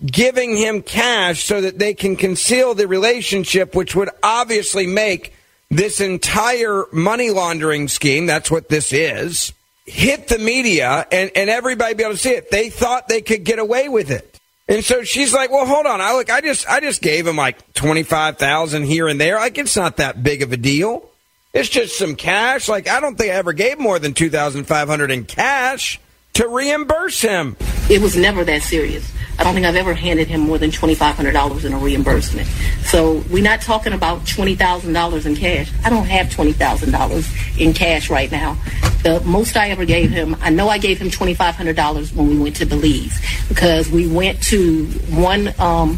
giving 0.06 0.58
him 0.58 0.82
cash 0.82 1.46
so 1.46 1.62
that 1.62 1.80
they 1.80 1.94
can 1.94 2.18
conceal 2.18 2.74
the 2.74 2.86
relationship, 2.86 3.76
which 3.76 3.96
would 3.96 4.10
obviously 4.22 4.86
make 4.86 5.34
this 5.70 6.02
entire 6.02 6.84
money 6.92 7.30
laundering 7.30 7.88
scheme, 7.88 8.26
that's 8.26 8.52
what 8.52 8.68
this 8.68 8.92
is, 8.92 9.54
hit 9.86 10.28
the 10.28 10.40
media 10.40 11.08
and, 11.10 11.32
and 11.36 11.50
everybody 11.50 11.94
be 11.94 12.04
able 12.04 12.16
to 12.16 12.20
see 12.20 12.32
it. 12.32 12.52
They 12.52 12.70
thought 12.70 13.08
they 13.08 13.22
could 13.22 13.46
get 13.46 13.60
away 13.60 13.88
with 13.88 14.12
it. 14.12 14.29
And 14.70 14.86
so 14.86 15.02
she's 15.02 15.34
like, 15.34 15.50
well, 15.50 15.66
hold 15.66 15.88
on. 15.88 16.00
I 16.00 16.14
look, 16.14 16.30
I 16.30 16.42
just, 16.42 16.70
I 16.70 16.80
just 16.80 17.02
gave 17.02 17.26
him 17.26 17.36
like 17.36 17.74
25,000 17.74 18.84
here 18.84 19.08
and 19.08 19.20
there. 19.20 19.36
Like, 19.38 19.58
it's 19.58 19.76
not 19.76 19.98
that 19.98 20.22
big 20.22 20.44
of 20.44 20.54
a 20.54 20.58
deal. 20.58 21.10
It's 21.54 21.68
just 21.68 21.98
some 21.98 22.16
cash. 22.16 22.70
Like, 22.70 22.88
I 22.88 23.00
don't 23.00 23.18
think 23.18 23.32
I 23.32 23.36
ever 23.36 23.52
gave 23.52 23.80
more 23.80 23.98
than 23.98 24.14
2,500 24.14 25.10
in 25.10 25.26
cash 25.26 26.00
to 26.34 26.48
reimburse 26.48 27.22
him. 27.22 27.56
It 27.90 28.02
was 28.02 28.16
never 28.16 28.44
that 28.44 28.62
serious. 28.62 29.12
I 29.40 29.44
don't 29.44 29.54
think 29.54 29.66
I've 29.66 29.78
ever 29.78 29.94
handed 29.94 30.28
him 30.28 30.42
more 30.42 30.58
than 30.58 30.70
twenty 30.70 30.96
five 30.96 31.16
hundred 31.16 31.32
dollars 31.32 31.64
in 31.64 31.72
a 31.72 31.78
reimbursement. 31.78 32.48
So 32.84 33.24
we're 33.30 33.42
not 33.42 33.62
talking 33.62 33.94
about 33.94 34.28
twenty 34.28 34.54
thousand 34.54 34.92
dollars 34.92 35.26
in 35.26 35.36
cash. 35.36 35.72
I 35.86 35.90
don't 35.90 36.06
have 36.06 36.30
twenty 36.30 36.52
thousand 36.52 36.92
dollars 36.92 37.26
in 37.58 37.74
cash 37.74 38.10
right 38.10 38.30
now. 38.30 38.58
The 39.04 39.22
most 39.22 39.56
I 39.56 39.70
ever 39.70 39.86
gave 39.86 40.12
him, 40.12 40.36
I 40.42 40.50
know 40.50 40.68
I 40.68 40.78
gave 40.78 41.00
him 41.00 41.10
twenty 41.10 41.34
five 41.34 41.56
hundred 41.56 41.78
dollars 41.78 42.14
when 42.14 42.28
we 42.28 42.38
went 42.38 42.58
to 42.58 42.66
Belize 42.66 43.18
because 43.48 43.90
we 43.90 44.08
went 44.08 44.44
to 44.44 44.86
one 45.10 45.54
um, 45.58 45.98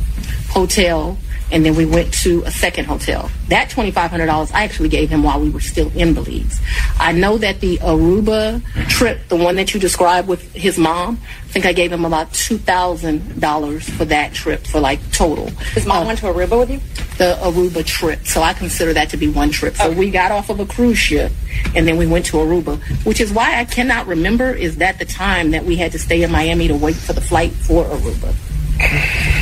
hotel 0.49 1.17
and 1.51 1.65
then 1.65 1.75
we 1.75 1.85
went 1.85 2.13
to 2.13 2.43
a 2.43 2.51
second 2.51 2.85
hotel. 2.85 3.29
That 3.49 3.69
$2,500 3.69 4.53
I 4.53 4.63
actually 4.63 4.89
gave 4.89 5.09
him 5.09 5.23
while 5.23 5.39
we 5.39 5.49
were 5.49 5.59
still 5.59 5.91
in 5.97 6.13
Belize. 6.13 6.61
I 7.01 7.13
know 7.13 7.39
that 7.39 7.59
the 7.61 7.77
Aruba 7.79 8.63
trip, 8.87 9.27
the 9.27 9.35
one 9.35 9.55
that 9.55 9.73
you 9.73 9.79
described 9.79 10.27
with 10.27 10.53
his 10.53 10.77
mom, 10.77 11.19
I 11.23 11.47
think 11.47 11.65
I 11.65 11.73
gave 11.73 11.91
him 11.91 12.05
about 12.05 12.31
$2,000 12.31 13.81
for 13.97 14.05
that 14.05 14.33
trip 14.33 14.67
for 14.67 14.79
like 14.79 14.99
total. 15.11 15.49
His 15.73 15.87
mom 15.87 16.03
uh, 16.03 16.07
went 16.07 16.19
to 16.19 16.27
Aruba 16.27 16.59
with 16.59 16.69
you? 16.69 16.79
The 17.17 17.39
Aruba 17.41 17.83
trip. 17.83 18.27
So 18.27 18.43
I 18.43 18.53
consider 18.53 18.93
that 18.93 19.09
to 19.09 19.17
be 19.17 19.27
one 19.27 19.49
trip. 19.49 19.75
So 19.75 19.91
we 19.91 20.11
got 20.11 20.31
off 20.31 20.51
of 20.51 20.59
a 20.59 20.65
cruise 20.65 20.99
ship 20.99 21.31
and 21.75 21.87
then 21.87 21.97
we 21.97 22.05
went 22.05 22.27
to 22.27 22.37
Aruba, 22.37 22.79
which 23.03 23.19
is 23.19 23.33
why 23.33 23.59
I 23.59 23.65
cannot 23.65 24.05
remember 24.05 24.53
is 24.53 24.77
that 24.77 24.99
the 24.99 25.05
time 25.05 25.51
that 25.51 25.65
we 25.65 25.77
had 25.77 25.91
to 25.93 25.99
stay 25.99 26.21
in 26.21 26.31
Miami 26.31 26.67
to 26.67 26.75
wait 26.75 26.95
for 26.95 27.13
the 27.13 27.21
flight 27.21 27.51
for 27.51 27.83
Aruba. 27.85 28.35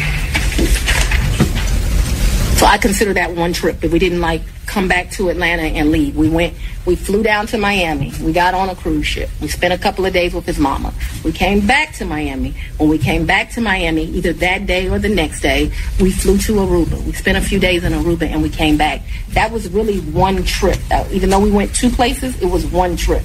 So 2.60 2.66
I 2.66 2.78
consider 2.78 3.14
that 3.14 3.38
one 3.38 3.54
trip 3.54 3.80
that 3.80 3.90
we 3.90 4.00
didn't 4.00 4.20
like 4.20 4.42
come 4.66 4.90
back 4.90 5.12
to 5.12 5.30
Atlanta 5.30 5.62
and 5.62 5.92
leave. 5.92 6.18
We 6.18 6.28
went, 6.28 6.54
we 6.86 6.98
flew 6.98 7.24
down 7.24 7.48
to 7.48 7.58
Miami. 7.58 8.12
We 8.22 8.34
got 8.34 8.54
on 8.54 8.68
a 8.68 8.76
cruise 8.76 9.08
ship. 9.08 9.30
We 9.40 9.48
spent 9.48 9.74
a 9.74 9.78
couple 9.78 10.06
of 10.06 10.12
days 10.12 10.34
with 10.34 10.46
his 10.46 10.60
mama. 10.60 10.94
We 11.24 11.32
came 11.32 11.66
back 11.66 11.94
to 11.94 12.06
Miami. 12.06 12.54
When 12.76 12.90
we 12.90 12.98
came 12.98 13.26
back 13.26 13.50
to 13.52 13.62
Miami, 13.62 14.04
either 14.08 14.34
that 14.34 14.66
day 14.66 14.90
or 14.90 15.00
the 15.00 15.08
next 15.08 15.40
day, 15.40 15.72
we 16.02 16.12
flew 16.12 16.38
to 16.40 16.56
Aruba. 16.56 17.02
We 17.06 17.14
spent 17.14 17.38
a 17.38 17.42
few 17.42 17.60
days 17.62 17.86
in 17.86 17.94
Aruba 17.94 18.24
and 18.24 18.44
we 18.44 18.50
came 18.50 18.76
back. 18.76 19.04
That 19.30 19.52
was 19.54 19.70
really 19.70 20.02
one 20.02 20.44
trip. 20.44 20.80
Uh, 20.92 21.08
even 21.12 21.30
though 21.30 21.40
we 21.40 21.52
went 21.52 21.74
two 21.74 21.90
places, 21.90 22.42
it 22.42 22.48
was 22.48 22.66
one 22.66 22.98
trip. 22.98 23.24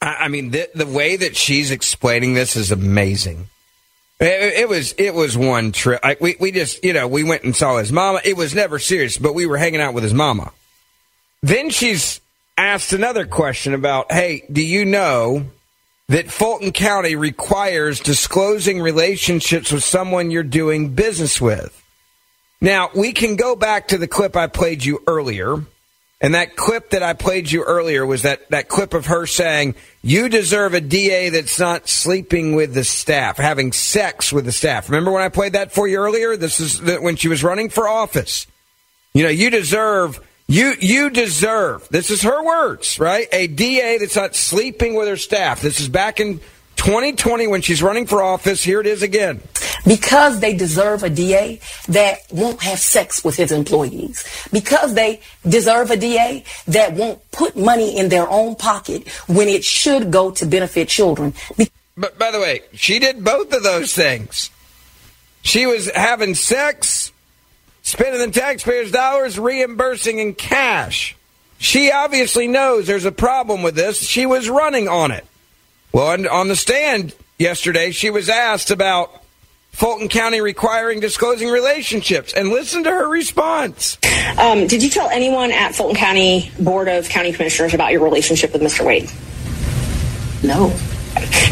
I, 0.00 0.14
I 0.20 0.28
mean, 0.28 0.50
the, 0.50 0.70
the 0.74 0.86
way 0.86 1.16
that 1.16 1.36
she's 1.36 1.70
explaining 1.70 2.32
this 2.32 2.56
is 2.56 2.72
amazing. 2.72 3.50
It, 4.20 4.60
it 4.60 4.68
was 4.68 4.94
it 4.96 5.12
was 5.12 5.36
one 5.36 5.72
trip. 5.72 6.00
We 6.20 6.36
we 6.38 6.52
just 6.52 6.84
you 6.84 6.92
know 6.92 7.08
we 7.08 7.24
went 7.24 7.42
and 7.44 7.54
saw 7.54 7.78
his 7.78 7.92
mama. 7.92 8.20
It 8.24 8.36
was 8.36 8.54
never 8.54 8.78
serious, 8.78 9.18
but 9.18 9.34
we 9.34 9.46
were 9.46 9.56
hanging 9.56 9.80
out 9.80 9.94
with 9.94 10.04
his 10.04 10.14
mama. 10.14 10.52
Then 11.42 11.70
she's 11.70 12.20
asked 12.56 12.92
another 12.92 13.26
question 13.26 13.74
about, 13.74 14.12
hey, 14.12 14.44
do 14.50 14.62
you 14.62 14.84
know 14.84 15.46
that 16.08 16.30
Fulton 16.30 16.72
County 16.72 17.16
requires 17.16 18.00
disclosing 18.00 18.80
relationships 18.80 19.72
with 19.72 19.84
someone 19.84 20.30
you're 20.30 20.42
doing 20.42 20.94
business 20.94 21.40
with? 21.40 21.80
Now 22.60 22.90
we 22.94 23.12
can 23.12 23.36
go 23.36 23.56
back 23.56 23.88
to 23.88 23.98
the 23.98 24.08
clip 24.08 24.36
I 24.36 24.46
played 24.46 24.84
you 24.84 25.02
earlier. 25.06 25.56
And 26.24 26.34
that 26.34 26.56
clip 26.56 26.88
that 26.90 27.02
I 27.02 27.12
played 27.12 27.52
you 27.52 27.64
earlier 27.64 28.06
was 28.06 28.22
that, 28.22 28.48
that 28.48 28.70
clip 28.70 28.94
of 28.94 29.04
her 29.06 29.26
saying, 29.26 29.74
You 30.00 30.30
deserve 30.30 30.72
a 30.72 30.80
DA 30.80 31.28
that's 31.28 31.60
not 31.60 31.86
sleeping 31.86 32.54
with 32.54 32.72
the 32.72 32.82
staff, 32.82 33.36
having 33.36 33.72
sex 33.72 34.32
with 34.32 34.46
the 34.46 34.50
staff. 34.50 34.88
Remember 34.88 35.10
when 35.10 35.20
I 35.20 35.28
played 35.28 35.52
that 35.52 35.72
for 35.72 35.86
you 35.86 35.98
earlier? 35.98 36.34
This 36.38 36.60
is 36.60 36.80
when 36.80 37.16
she 37.16 37.28
was 37.28 37.44
running 37.44 37.68
for 37.68 37.86
office. 37.86 38.46
You 39.12 39.24
know, 39.24 39.28
you 39.28 39.50
deserve, 39.50 40.18
you, 40.48 40.72
you 40.80 41.10
deserve, 41.10 41.86
this 41.90 42.10
is 42.10 42.22
her 42.22 42.42
words, 42.42 42.98
right? 42.98 43.28
A 43.30 43.46
DA 43.46 43.98
that's 43.98 44.16
not 44.16 44.34
sleeping 44.34 44.94
with 44.94 45.08
her 45.08 45.18
staff. 45.18 45.60
This 45.60 45.78
is 45.78 45.90
back 45.90 46.20
in 46.20 46.40
2020 46.84 47.46
when 47.46 47.62
she's 47.62 47.82
running 47.82 48.06
for 48.06 48.22
office. 48.22 48.62
Here 48.62 48.78
it 48.78 48.86
is 48.86 49.02
again. 49.02 49.40
Because 49.86 50.40
they 50.40 50.54
deserve 50.54 51.02
a 51.02 51.08
DA 51.08 51.58
that 51.88 52.18
won't 52.30 52.62
have 52.62 52.78
sex 52.78 53.24
with 53.24 53.36
his 53.36 53.52
employees. 53.52 54.22
Because 54.52 54.92
they 54.92 55.20
deserve 55.48 55.90
a 55.90 55.96
DA 55.96 56.44
that 56.68 56.92
won't 56.92 57.30
put 57.30 57.56
money 57.56 57.96
in 57.96 58.10
their 58.10 58.28
own 58.28 58.54
pocket 58.54 59.08
when 59.28 59.48
it 59.48 59.64
should 59.64 60.10
go 60.10 60.30
to 60.32 60.44
benefit 60.44 60.88
children. 60.88 61.32
Be- 61.56 61.70
But 61.96 62.18
by 62.18 62.30
the 62.30 62.38
way, 62.38 62.60
she 62.74 62.98
did 62.98 63.24
both 63.24 63.52
of 63.54 63.62
those 63.62 63.94
things. 63.94 64.50
She 65.40 65.64
was 65.64 65.90
having 65.90 66.34
sex, 66.34 67.12
spending 67.82 68.20
the 68.20 68.38
taxpayers' 68.38 68.90
dollars, 68.90 69.38
reimbursing 69.38 70.18
in 70.18 70.34
cash. 70.34 71.16
She 71.58 71.90
obviously 71.90 72.46
knows 72.46 72.86
there's 72.86 73.06
a 73.06 73.12
problem 73.12 73.62
with 73.62 73.74
this. 73.74 74.06
She 74.06 74.26
was 74.26 74.50
running 74.50 74.86
on 74.86 75.12
it. 75.12 75.24
Well, 75.94 76.08
on- 76.08 76.26
on 76.26 76.48
the 76.48 76.56
stand 76.56 77.12
yesterday, 77.38 77.92
she 77.92 78.10
was 78.10 78.28
asked 78.28 78.72
about 78.72 79.22
Fulton 79.70 80.08
County 80.08 80.40
requiring 80.40 80.98
disclosing 80.98 81.48
relationships, 81.48 82.32
and 82.32 82.48
listen 82.48 82.82
to 82.82 82.90
her 82.90 83.08
response. 83.08 83.96
Um, 84.36 84.66
did 84.66 84.82
you 84.82 84.90
tell 84.90 85.08
anyone 85.08 85.52
at 85.52 85.72
Fulton 85.76 85.94
County 85.94 86.50
Board 86.58 86.88
of 86.88 87.08
County 87.08 87.32
Commissioners 87.32 87.74
about 87.74 87.92
your 87.92 88.02
relationship 88.02 88.52
with 88.52 88.60
Mr. 88.60 88.84
Wade? 88.84 89.08
No. 90.42 90.72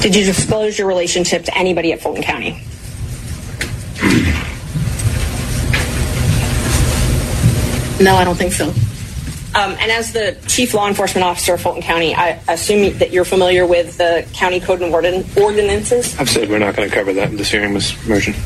Did 0.01 0.17
you 0.17 0.25
disclose 0.25 0.77
your 0.77 0.89
relationship 0.89 1.45
to 1.45 1.57
anybody 1.57 1.93
at 1.93 2.01
Fulton 2.01 2.25
County? 2.25 2.61
No, 8.01 8.17
I 8.17 8.25
don't 8.25 8.37
think 8.37 8.53
so. 8.53 8.73
Um, 9.55 9.73
and 9.81 9.91
as 9.91 10.13
the 10.13 10.37
chief 10.49 10.73
law 10.73 10.89
enforcement 10.89 11.25
officer 11.25 11.55
of 11.55 11.61
Fulton 11.61 11.83
County, 11.83 12.15
I 12.15 12.41
assume 12.49 12.97
that 12.99 13.13
you're 13.13 13.25
familiar 13.27 13.67
with 13.67 13.99
the 13.99 14.27
county 14.33 14.61
code 14.61 14.81
and 14.81 14.93
ordin- 14.93 15.37
ordinances. 15.41 16.19
I've 16.19 16.31
said 16.31 16.49
we're 16.49 16.59
not 16.59 16.75
going 16.75 16.89
to 16.89 16.95
cover 16.95 17.13
that 17.13 17.31
in 17.31 17.37
this 17.37 17.51
hearing, 17.51 17.75
Ms. 17.75 17.95
Merchant. 18.09 18.37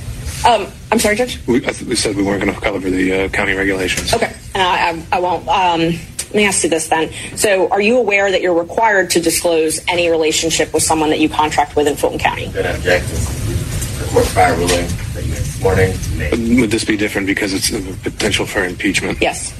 Um, 0.44 0.66
I'm 0.90 0.98
sorry, 0.98 1.16
Judge. 1.16 1.38
We, 1.46 1.58
I 1.58 1.70
th- 1.70 1.82
we 1.82 1.94
said 1.96 2.16
we 2.16 2.22
weren't 2.22 2.42
going 2.42 2.54
to 2.54 2.60
cover 2.60 2.90
the 2.90 3.12
uh, 3.24 3.28
county 3.28 3.54
regulations. 3.54 4.12
Okay, 4.12 4.34
and 4.54 4.62
I, 4.62 4.90
I, 4.90 5.18
I 5.18 5.20
won't. 5.20 5.48
Um, 5.48 5.98
let 6.26 6.34
me 6.34 6.44
ask 6.44 6.64
you 6.64 6.70
this 6.70 6.88
then. 6.88 7.12
So, 7.36 7.68
are 7.70 7.80
you 7.80 7.98
aware 7.98 8.30
that 8.30 8.42
you're 8.42 8.58
required 8.58 9.10
to 9.10 9.20
disclose 9.20 9.80
any 9.88 10.10
relationship 10.10 10.74
with 10.74 10.82
someone 10.82 11.10
that 11.10 11.20
you 11.20 11.28
contract 11.28 11.76
with 11.76 11.86
in 11.86 11.96
Fulton 11.96 12.18
County? 12.18 12.50
Been 12.50 12.66
objected. 12.66 13.16
The 13.16 14.08
court 14.12 14.26
prior 14.26 14.54
ruling 14.54 14.86
that 15.14 15.24
you 15.24 15.30
this 15.34 15.62
morning. 15.62 16.60
Would 16.60 16.70
this 16.70 16.84
be 16.84 16.96
different 16.96 17.26
because 17.28 17.54
it's 17.54 17.70
a 17.70 17.80
potential 18.02 18.44
for 18.44 18.64
impeachment? 18.64 19.18
Yes. 19.22 19.54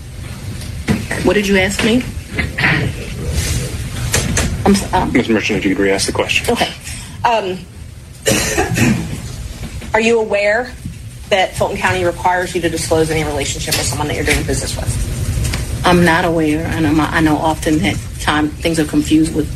What 1.27 1.35
did 1.35 1.47
you 1.49 1.57
ask 1.59 1.85
me? 1.85 1.97
I'm, 4.65 4.73
s- 4.75 4.93
um, 4.93 5.13
Ms. 5.13 5.29
Merchant, 5.29 5.59
if 5.59 5.65
you 5.65 5.75
could 5.75 5.83
re-ask 5.83 6.07
the 6.07 6.13
question. 6.13 6.53
Okay. 6.53 6.73
Um, 7.25 7.59
are 9.93 10.01
you 10.01 10.21
aware 10.21 10.73
that 11.31 11.57
Fulton 11.57 11.77
County 11.79 12.05
requires 12.05 12.55
you 12.55 12.61
to 12.61 12.69
disclose 12.69 13.11
any 13.11 13.25
relationship 13.25 13.75
with 13.75 13.83
someone 13.87 14.07
that 14.09 14.15
you're 14.15 14.25
doing 14.25 14.45
business 14.47 14.77
with? 14.77 15.83
I'm 15.85 16.05
not 16.05 16.25
aware, 16.25 16.65
and 16.67 16.87
I'm, 16.87 17.01
I 17.01 17.21
know 17.21 17.37
often 17.37 17.79
that 17.79 17.97
time 18.21 18.49
things 18.49 18.79
are 18.79 18.85
confused 18.85 19.35
with 19.35 19.49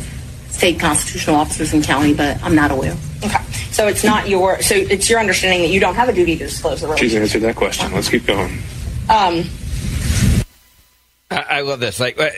state 0.53 0.79
constitutional 0.81 1.37
officers 1.37 1.73
in 1.73 1.83
county, 1.83 2.15
but 2.15 2.43
I'm 2.43 2.55
not 2.57 2.71
aware. 2.73 2.97
Okay. 3.25 3.43
So 3.71 3.87
it's 3.87 4.03
not 4.05 4.29
your. 4.29 4.61
So 4.63 4.75
it's 4.75 5.09
your 5.09 5.21
understanding 5.21 5.61
that 5.63 5.69
you 5.69 5.79
don't 5.81 5.95
have 5.95 6.09
a 6.09 6.13
duty 6.13 6.37
to 6.39 6.45
disclose 6.47 6.81
the 6.81 6.89
She's 6.97 7.13
relationship. 7.15 7.23
answered 7.23 7.43
that 7.43 7.57
question. 7.57 7.93
Let's 7.93 8.09
keep 8.09 8.27
going. 8.27 8.59
Um, 9.09 9.45
I, 11.31 11.45
I 11.49 11.61
love 11.61 11.81
this. 11.81 12.01
Like, 12.01 12.19
uh, 12.21 12.31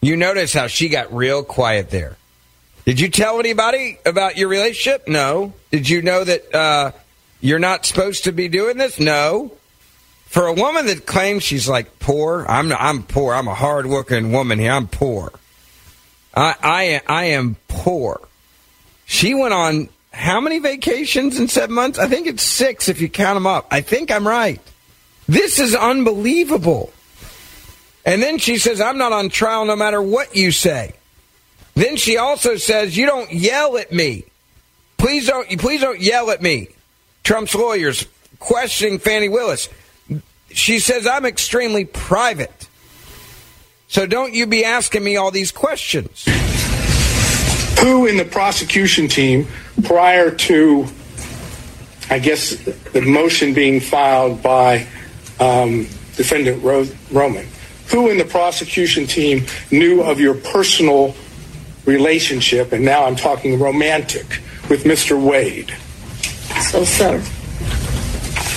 you 0.00 0.16
notice 0.16 0.52
how 0.52 0.66
she 0.66 0.88
got 0.88 1.14
real 1.14 1.44
quiet 1.44 1.90
there. 1.90 2.16
Did 2.84 2.98
you 2.98 3.08
tell 3.08 3.38
anybody 3.38 3.98
about 4.04 4.36
your 4.36 4.48
relationship? 4.48 5.06
No. 5.06 5.52
Did 5.70 5.88
you 5.88 6.02
know 6.02 6.24
that 6.24 6.54
uh, 6.54 6.92
you're 7.40 7.60
not 7.60 7.86
supposed 7.86 8.24
to 8.24 8.32
be 8.32 8.48
doing 8.48 8.76
this? 8.76 8.98
No. 8.98 9.52
For 10.26 10.46
a 10.46 10.52
woman 10.52 10.86
that 10.86 11.06
claims 11.06 11.42
she's 11.42 11.68
like 11.68 11.98
poor, 12.00 12.46
I'm 12.48 12.72
I'm 12.72 13.02
poor. 13.02 13.34
I'm 13.34 13.48
a 13.48 13.54
hardworking 13.54 14.32
woman 14.32 14.58
here. 14.58 14.72
I'm 14.72 14.88
poor. 14.88 15.30
I 16.34 16.54
I 16.62 17.00
I 17.06 17.24
am 17.26 17.56
poor. 17.68 18.26
She 19.04 19.34
went 19.34 19.52
on 19.52 19.90
how 20.10 20.40
many 20.40 20.58
vacations 20.58 21.38
in 21.38 21.48
seven 21.48 21.74
months? 21.74 21.98
I 21.98 22.06
think 22.06 22.26
it's 22.26 22.42
six 22.42 22.88
if 22.88 23.00
you 23.00 23.08
count 23.08 23.36
them 23.36 23.46
up. 23.46 23.68
I 23.70 23.82
think 23.82 24.10
I'm 24.10 24.26
right. 24.26 24.60
This 25.28 25.58
is 25.58 25.74
unbelievable. 25.74 26.92
And 28.04 28.22
then 28.22 28.38
she 28.38 28.58
says, 28.58 28.80
I'm 28.80 28.98
not 28.98 29.12
on 29.12 29.28
trial 29.28 29.64
no 29.64 29.76
matter 29.76 30.02
what 30.02 30.34
you 30.34 30.50
say. 30.50 30.94
Then 31.74 31.96
she 31.96 32.16
also 32.16 32.56
says, 32.56 32.96
You 32.96 33.06
don't 33.06 33.32
yell 33.32 33.76
at 33.78 33.92
me. 33.92 34.24
Please 34.98 35.26
don't 35.26 35.48
please 35.58 35.80
don't 35.80 36.00
yell 36.00 36.30
at 36.30 36.42
me. 36.42 36.68
Trump's 37.24 37.54
lawyers 37.54 38.06
questioning 38.38 38.98
Fani 38.98 39.28
Willis. 39.28 39.68
She 40.50 40.80
says, 40.80 41.06
I'm 41.06 41.24
extremely 41.24 41.84
private. 41.84 42.68
So 43.88 44.06
don't 44.06 44.34
you 44.34 44.46
be 44.46 44.64
asking 44.64 45.04
me 45.04 45.16
all 45.16 45.30
these 45.30 45.52
questions. 45.52 46.24
Who 47.80 48.06
in 48.06 48.16
the 48.16 48.24
prosecution 48.24 49.08
team 49.08 49.46
prior 49.84 50.30
to, 50.30 50.86
I 52.10 52.18
guess, 52.18 52.54
the 52.92 53.02
motion 53.02 53.54
being 53.54 53.80
filed 53.80 54.42
by 54.42 54.86
um, 55.40 55.82
defendant 56.16 56.62
Ro- 56.62 56.86
Roman, 57.10 57.46
who 57.92 58.08
in 58.10 58.16
the 58.18 58.24
prosecution 58.24 59.06
team 59.06 59.44
knew 59.70 60.02
of 60.02 60.18
your 60.18 60.34
personal 60.34 61.14
relationship, 61.84 62.72
and 62.72 62.84
now 62.84 63.04
I'm 63.04 63.16
talking 63.16 63.58
romantic, 63.58 64.40
with 64.68 64.84
Mr. 64.84 65.20
Wade? 65.22 65.74
So, 66.70 66.84
sir, 66.84 67.22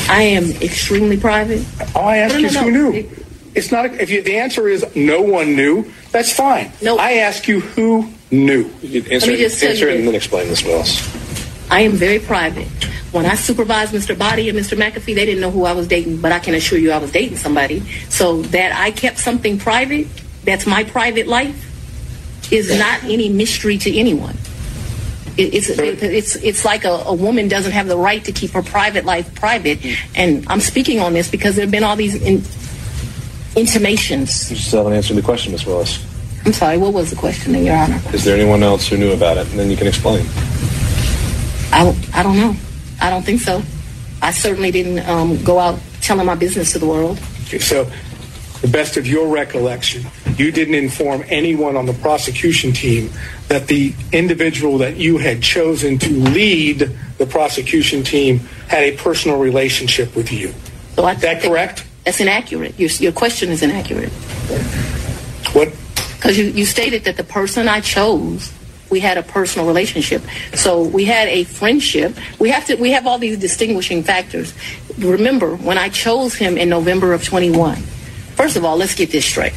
I 0.10 0.22
am 0.22 0.52
extremely 0.62 1.18
private. 1.18 1.66
All 1.96 2.08
I 2.08 2.18
ask 2.18 2.34
No, 2.36 2.40
you 2.40 2.44
no, 2.44 2.48
is 2.50 2.56
no. 2.56 2.64
who 2.64 2.72
knew. 2.72 3.10
It's 3.56 3.72
not. 3.72 3.86
If 3.96 4.10
you, 4.10 4.22
the 4.22 4.38
answer 4.38 4.68
is 4.68 4.86
no 4.96 5.22
one 5.22 5.56
knew, 5.56 5.92
that's 6.12 6.32
fine. 6.32 6.72
No. 6.82 6.98
I 6.98 7.14
ask 7.14 7.48
you 7.48 7.60
who 7.62 8.10
knew. 8.32 8.70
You 8.82 9.02
Answer- 9.12 9.28
Let 9.28 9.28
me 9.28 9.36
just 9.38 9.60
tell 9.60 9.70
answer 9.70 9.86
you 9.90 9.94
it 9.94 10.00
and 10.00 10.08
then 10.08 10.16
explain 10.16 10.48
this, 10.50 10.64
Willis. 10.64 11.25
I 11.70 11.82
am 11.82 11.94
very 11.94 12.20
private. 12.20 12.68
When 13.12 13.26
I 13.26 13.36
supervised 13.36 13.94
Mr. 13.94 14.18
Body 14.18 14.50
and 14.50 14.58
Mr. 14.58 14.78
McAfee, 14.78 15.16
they 15.16 15.26
didn't 15.26 15.42
know 15.42 15.52
who 15.52 15.64
I 15.64 15.72
was 15.72 15.88
dating, 15.88 16.22
but 16.22 16.32
I 16.32 16.40
can 16.40 16.54
assure 16.54 16.78
you 16.78 16.92
I 16.92 16.98
was 16.98 17.12
dating 17.12 17.38
somebody. 17.38 17.80
So 18.10 18.42
that 18.44 18.74
I 18.74 18.92
kept 18.92 19.20
something 19.20 19.58
private, 19.58 20.08
that's 20.44 20.68
my 20.68 20.84
private 20.84 21.28
life, 21.28 21.62
is 22.52 22.78
not 22.78 23.04
any 23.06 23.30
mystery 23.30 23.78
to 23.80 23.98
anyone. 23.98 24.38
It, 25.38 25.54
it's, 25.54 25.70
it, 25.70 26.04
it's, 26.04 26.36
it's 26.38 26.66
like 26.66 26.86
a, 26.86 26.90
a 26.90 27.14
woman 27.14 27.48
doesn't 27.48 27.72
have 27.72 27.88
the 27.88 27.98
right 27.98 28.24
to 28.26 28.32
keep 28.32 28.52
her 28.52 28.62
private 28.62 29.06
life 29.06 29.34
private. 29.36 29.80
Mm. 29.80 29.98
And 30.16 30.46
I'm 30.48 30.62
speaking 30.62 31.00
on 31.00 31.14
this 31.14 31.30
because 31.30 31.56
there 31.56 31.66
have 31.66 31.72
been 31.72 31.84
all 31.84 31.96
these 31.96 32.16
in, 32.16 32.42
intimations. 33.56 34.50
You 34.50 34.58
still 34.58 34.80
haven't 34.80 34.94
answered 34.94 35.16
the 35.16 35.22
question, 35.22 35.52
Miss 35.52 35.66
Willis. 35.66 36.06
I'm 36.46 36.54
sorry, 36.54 36.78
what 36.78 36.94
was 36.94 37.10
the 37.10 37.16
question, 37.16 37.56
Your 37.66 37.76
Honor? 37.76 38.00
Is 38.14 38.24
there 38.24 38.36
anyone 38.36 38.62
else 38.62 38.88
who 38.88 38.98
knew 38.98 39.12
about 39.12 39.38
it? 39.38 39.50
And 39.50 39.60
then 39.60 39.72
you 39.72 39.78
can 39.78 39.88
explain. 39.88 40.26
I, 41.76 41.94
I 42.14 42.24
don't 42.24 42.38
know. 42.38 42.56
I 43.02 43.10
don't 43.10 43.24
think 43.24 43.42
so. 43.42 43.62
I 44.22 44.32
certainly 44.32 44.72
didn't 44.72 45.00
um, 45.10 45.44
go 45.44 45.60
out 45.60 45.78
telling 46.00 46.26
my 46.26 46.36
business 46.36 46.72
to 46.72 46.80
the 46.80 46.88
world. 46.88 47.20
Okay, 47.48 47.60
so, 47.60 47.92
the 48.62 48.70
best 48.70 48.96
of 48.96 49.06
your 49.06 49.28
recollection, 49.28 50.06
you 50.38 50.52
didn't 50.54 50.76
inform 50.76 51.24
anyone 51.28 51.76
on 51.76 51.86
the 51.86 51.94
prosecution 51.94 52.72
team 52.72 53.12
that 53.50 53.68
the 53.68 53.94
individual 54.14 54.78
that 54.78 54.96
you 54.96 55.18
had 55.18 55.44
chosen 55.44 56.00
to 56.00 56.10
lead 56.10 56.90
the 57.18 57.26
prosecution 57.26 58.04
team 58.04 58.40
had 58.70 58.84
a 58.84 58.96
personal 58.96 59.38
relationship 59.38 60.16
with 60.16 60.32
you. 60.32 60.54
So 60.96 61.04
I 61.04 61.12
Is 61.12 61.22
that 61.22 61.44
correct? 61.44 61.86
That's 62.06 62.22
inaccurate. 62.22 62.80
Your, 62.80 62.90
your 62.90 63.12
question 63.12 63.50
is 63.50 63.62
inaccurate. 63.62 64.12
What? 65.52 65.76
Because 66.16 66.38
you, 66.38 66.46
you 66.46 66.66
stated 66.66 67.04
that 67.04 67.18
the 67.18 67.24
person 67.26 67.68
I 67.68 67.82
chose, 67.82 68.54
we 68.90 69.00
had 69.00 69.18
a 69.18 69.24
personal 69.24 69.68
relationship. 69.68 70.22
So 70.54 70.84
we 70.84 71.06
had 71.06 71.28
a 71.28 71.44
friendship. 71.44 72.16
We 72.40 72.50
have 72.50 72.66
to. 72.68 72.76
We 72.76 72.92
have 72.92 73.08
all 73.08 73.18
these 73.18 73.38
distinguishing 73.38 74.04
factors. 74.04 74.54
Remember, 74.98 75.56
when 75.56 75.78
I 75.78 75.90
chose 75.90 76.36
him 76.36 76.58
in 76.58 76.70
November 76.70 77.14
of 77.14 77.24
21. 77.24 77.78
First 78.36 78.58
of 78.58 78.66
all, 78.66 78.78
let's 78.78 78.96
get 78.96 79.12
this 79.12 79.26
straight. 79.26 79.54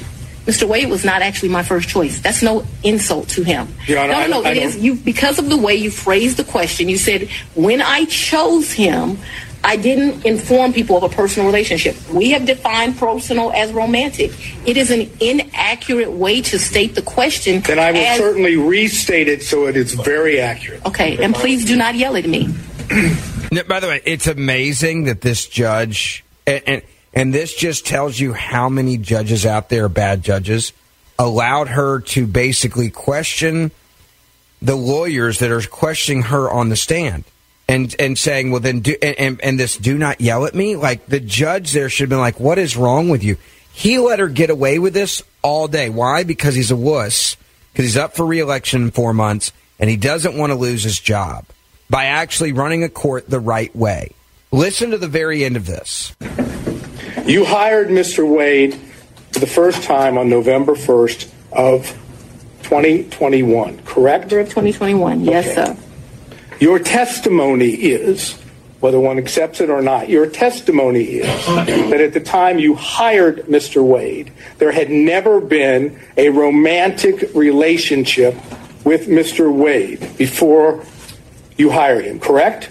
Mr. 0.46 0.66
Wade 0.66 0.88
was 0.88 1.04
not 1.04 1.20
actually 1.20 1.50
my 1.50 1.62
first 1.62 1.88
choice. 1.90 2.20
That's 2.20 2.42
no 2.42 2.64
insult 2.82 3.28
to 3.30 3.42
him. 3.42 3.68
Honor, 3.90 4.08
no, 4.08 4.18
I- 4.18 4.26
no, 4.28 4.42
I 4.44 4.50
it 4.52 4.54
don't- 4.54 4.62
is 4.64 4.76
you 4.78 4.94
because 4.94 5.38
of 5.38 5.50
the 5.50 5.58
way 5.58 5.74
you 5.74 5.90
phrased 5.90 6.38
the 6.38 6.44
question. 6.44 6.88
You 6.88 6.96
said 6.96 7.28
when 7.54 7.82
I 7.82 8.06
chose 8.06 8.72
him, 8.72 9.18
I 9.64 9.76
didn't 9.76 10.24
inform 10.24 10.72
people 10.72 10.96
of 10.96 11.02
a 11.02 11.08
personal 11.08 11.46
relationship. 11.46 11.96
We 12.10 12.30
have 12.30 12.46
defined 12.46 12.96
personal 12.96 13.50
as 13.52 13.72
romantic. 13.72 14.30
It 14.66 14.76
is 14.76 14.90
an 14.90 15.10
inaccurate 15.20 16.12
way 16.12 16.40
to 16.42 16.58
state 16.58 16.94
the 16.94 17.02
question. 17.02 17.60
Then 17.60 17.78
I 17.78 17.92
will 17.92 17.98
as- 17.98 18.18
certainly 18.18 18.56
restate 18.56 19.28
it 19.28 19.42
so 19.42 19.66
it 19.66 19.76
is 19.76 19.94
very 19.94 20.40
accurate. 20.40 20.84
Okay, 20.86 21.22
and 21.22 21.34
please 21.34 21.64
do 21.64 21.76
not 21.76 21.96
yell 21.96 22.16
at 22.16 22.26
me. 22.26 22.48
No, 23.50 23.62
by 23.62 23.80
the 23.80 23.86
way, 23.86 24.02
it's 24.04 24.26
amazing 24.26 25.04
that 25.04 25.22
this 25.22 25.46
judge 25.46 26.22
and, 26.46 26.62
and 26.66 26.82
and 27.14 27.34
this 27.34 27.54
just 27.54 27.86
tells 27.86 28.20
you 28.20 28.34
how 28.34 28.68
many 28.68 28.98
judges 28.98 29.46
out 29.46 29.70
there 29.70 29.86
are 29.86 29.88
bad 29.88 30.22
judges 30.22 30.72
allowed 31.18 31.68
her 31.68 32.00
to 32.00 32.26
basically 32.26 32.90
question 32.90 33.70
the 34.60 34.76
lawyers 34.76 35.38
that 35.38 35.50
are 35.50 35.62
questioning 35.62 36.24
her 36.24 36.50
on 36.50 36.68
the 36.68 36.76
stand 36.76 37.24
and 37.68 37.94
and 37.98 38.18
saying, 38.18 38.50
well, 38.50 38.60
then 38.60 38.80
do 38.80 38.96
and, 39.02 39.18
and, 39.18 39.40
and 39.42 39.60
this 39.60 39.76
do 39.76 39.98
not 39.98 40.20
yell 40.20 40.46
at 40.46 40.54
me. 40.54 40.76
Like 40.76 41.06
the 41.06 41.20
judge 41.20 41.72
there 41.72 41.88
should 41.88 42.04
have 42.04 42.10
been 42.10 42.18
like, 42.18 42.40
what 42.40 42.58
is 42.58 42.76
wrong 42.76 43.08
with 43.08 43.22
you? 43.22 43.36
He 43.72 43.98
let 43.98 44.18
her 44.18 44.28
get 44.28 44.50
away 44.50 44.78
with 44.78 44.94
this 44.94 45.22
all 45.42 45.68
day. 45.68 45.88
Why? 45.90 46.24
Because 46.24 46.54
he's 46.54 46.70
a 46.70 46.76
wuss. 46.76 47.36
Because 47.72 47.84
he's 47.84 47.96
up 47.96 48.16
for 48.16 48.26
reelection 48.26 48.82
in 48.82 48.90
four 48.90 49.12
months 49.14 49.52
and 49.78 49.88
he 49.88 49.96
doesn't 49.96 50.36
want 50.36 50.50
to 50.50 50.56
lose 50.56 50.82
his 50.82 50.98
job 50.98 51.44
by 51.88 52.06
actually 52.06 52.52
running 52.52 52.82
a 52.82 52.88
court 52.88 53.28
the 53.30 53.38
right 53.38 53.74
way. 53.76 54.10
Listen 54.50 54.90
to 54.90 54.98
the 54.98 55.06
very 55.08 55.44
end 55.44 55.56
of 55.56 55.66
this. 55.66 56.16
You 57.24 57.44
hired 57.44 57.88
Mr. 57.88 58.26
Wade 58.28 58.74
for 59.32 59.38
the 59.40 59.46
first 59.46 59.82
time 59.84 60.16
on 60.18 60.28
November 60.28 60.74
1st 60.74 61.30
of 61.52 61.86
2021, 62.62 63.78
correct? 63.84 64.24
November 64.24 64.40
of 64.40 64.46
2021, 64.48 65.20
yes, 65.24 65.46
Okay. 65.46 65.54
sir. 65.54 65.87
Your 66.60 66.78
testimony 66.78 67.70
is, 67.70 68.34
whether 68.80 68.98
one 68.98 69.18
accepts 69.18 69.60
it 69.60 69.70
or 69.70 69.80
not, 69.80 70.08
your 70.08 70.26
testimony 70.26 71.04
is 71.04 71.46
that 71.46 72.00
at 72.00 72.12
the 72.12 72.20
time 72.20 72.58
you 72.58 72.74
hired 72.74 73.46
Mr. 73.46 73.84
Wade, 73.84 74.32
there 74.58 74.72
had 74.72 74.90
never 74.90 75.40
been 75.40 75.98
a 76.16 76.28
romantic 76.30 77.32
relationship 77.34 78.34
with 78.84 79.06
Mr. 79.06 79.52
Wade 79.52 80.00
before 80.16 80.84
you 81.56 81.70
hired 81.70 82.04
him, 82.04 82.18
correct? 82.18 82.70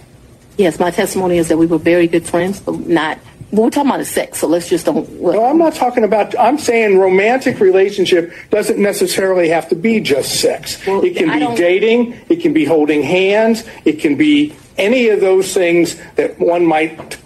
Yes, 0.57 0.79
my 0.79 0.91
testimony 0.91 1.38
is 1.38 1.49
that 1.49 1.57
we 1.57 1.65
were 1.65 1.77
very 1.77 2.07
good 2.07 2.25
friends, 2.25 2.59
but 2.59 2.79
not. 2.88 3.19
Well, 3.51 3.63
we're 3.63 3.69
talking 3.69 3.91
about 3.91 4.05
sex, 4.05 4.39
so 4.39 4.47
let's 4.47 4.69
just 4.69 4.85
don't. 4.85 5.09
No, 5.21 5.45
I'm 5.45 5.57
not 5.57 5.73
talking 5.73 6.03
about. 6.03 6.37
I'm 6.37 6.57
saying 6.57 6.97
romantic 6.97 7.59
relationship 7.59 8.33
doesn't 8.49 8.77
necessarily 8.77 9.49
have 9.49 9.69
to 9.69 9.75
be 9.75 9.99
just 10.01 10.41
sex. 10.41 10.81
it 10.85 11.15
can 11.15 11.29
I 11.29 11.51
be 11.51 11.55
dating. 11.55 12.19
It 12.29 12.41
can 12.41 12.53
be 12.53 12.65
holding 12.65 13.01
hands. 13.01 13.63
It 13.85 13.99
can 13.99 14.15
be 14.15 14.53
any 14.77 15.09
of 15.09 15.21
those 15.21 15.53
things 15.53 15.95
that 16.15 16.37
one 16.39 16.65
might 16.65 17.17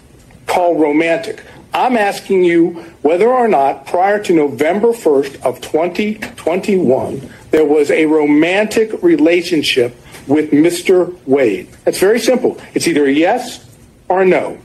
call 0.46 0.76
romantic. 0.76 1.42
I'm 1.74 1.96
asking 1.96 2.44
you 2.44 2.72
whether 3.02 3.28
or 3.28 3.48
not 3.48 3.86
prior 3.86 4.22
to 4.24 4.34
November 4.34 4.88
1st 4.88 5.42
of 5.42 5.60
2021 5.62 7.30
there 7.52 7.64
was 7.66 7.90
a 7.90 8.06
romantic 8.06 9.02
relationship 9.02 9.94
with 10.26 10.50
Mr. 10.50 11.16
Wade. 11.26 11.68
That's 11.84 11.98
very 11.98 12.18
simple. 12.18 12.58
It's 12.74 12.88
either 12.88 13.04
a 13.04 13.12
yes 13.12 13.64
or 14.08 14.24
no. 14.24 14.58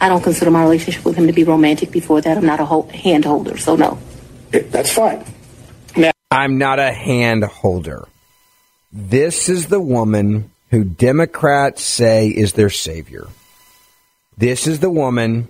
I 0.00 0.08
don't 0.08 0.22
consider 0.22 0.50
my 0.50 0.62
relationship 0.62 1.04
with 1.04 1.16
him 1.16 1.26
to 1.26 1.32
be 1.32 1.44
romantic. 1.44 1.90
Before 1.90 2.20
that, 2.20 2.36
I'm 2.38 2.46
not 2.46 2.60
a 2.60 2.64
ho- 2.64 2.88
hand 2.92 3.24
holder, 3.24 3.56
so 3.58 3.76
no. 3.76 3.98
That's 4.50 4.92
fine. 4.92 5.24
Now- 5.96 6.12
I'm 6.30 6.58
not 6.58 6.78
a 6.78 6.92
hand 6.92 7.44
holder. 7.44 8.06
This 8.92 9.48
is 9.48 9.66
the 9.66 9.80
woman 9.80 10.50
who 10.70 10.84
Democrats 10.84 11.82
say 11.82 12.28
is 12.28 12.54
their 12.54 12.70
savior. 12.70 13.26
This 14.38 14.66
is 14.66 14.80
the 14.80 14.90
woman 14.90 15.48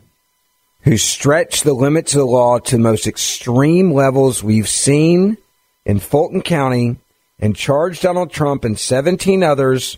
who 0.82 0.96
stretched 0.96 1.64
the 1.64 1.74
limits 1.74 2.14
of 2.14 2.20
the 2.20 2.26
law 2.26 2.58
to 2.58 2.76
the 2.76 2.82
most 2.82 3.06
extreme 3.06 3.92
levels 3.92 4.42
we've 4.42 4.68
seen 4.68 5.36
in 5.84 5.98
Fulton 6.00 6.42
County 6.42 6.96
and 7.38 7.54
charged 7.54 8.02
Donald 8.02 8.30
Trump 8.30 8.64
and 8.64 8.78
17 8.78 9.42
others, 9.42 9.96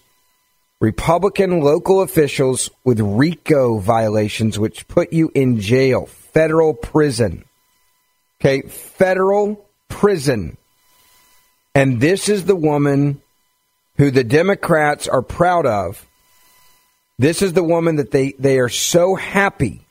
Republican 0.83 1.61
local 1.61 2.03
officials, 2.03 2.68
with 2.83 2.99
RICO 2.99 3.78
violations, 3.78 4.59
which 4.59 4.89
put 4.89 5.12
you 5.12 5.30
in 5.33 5.61
jail, 5.61 6.07
federal 6.07 6.74
prison. 6.74 7.45
Okay, 8.41 8.62
federal 8.62 9.64
prison. 9.89 10.57
And 11.72 12.01
this 12.01 12.28
is 12.28 12.47
the 12.47 12.57
woman 12.57 13.22
who 13.97 14.11
the 14.11 14.24
Democrats 14.24 15.07
are 15.07 15.22
proud 15.22 15.66
of. 15.66 16.05
This 17.16 17.43
is 17.43 17.53
the 17.53 17.62
woman 17.62 17.95
that 17.97 18.11
they, 18.11 18.33
they 18.33 18.59
are 18.59 18.68
so 18.68 19.14
happy 19.14 19.87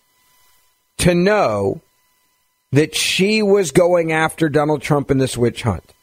to 0.98 1.16
know 1.16 1.80
that 2.74 2.96
she 2.96 3.42
was 3.42 3.72
going 3.72 4.12
after 4.12 4.50
Donald 4.50 4.82
Trump 4.82 5.10
in 5.10 5.20
this 5.20 5.38
witch 5.38 5.62
hunt. 5.62 5.94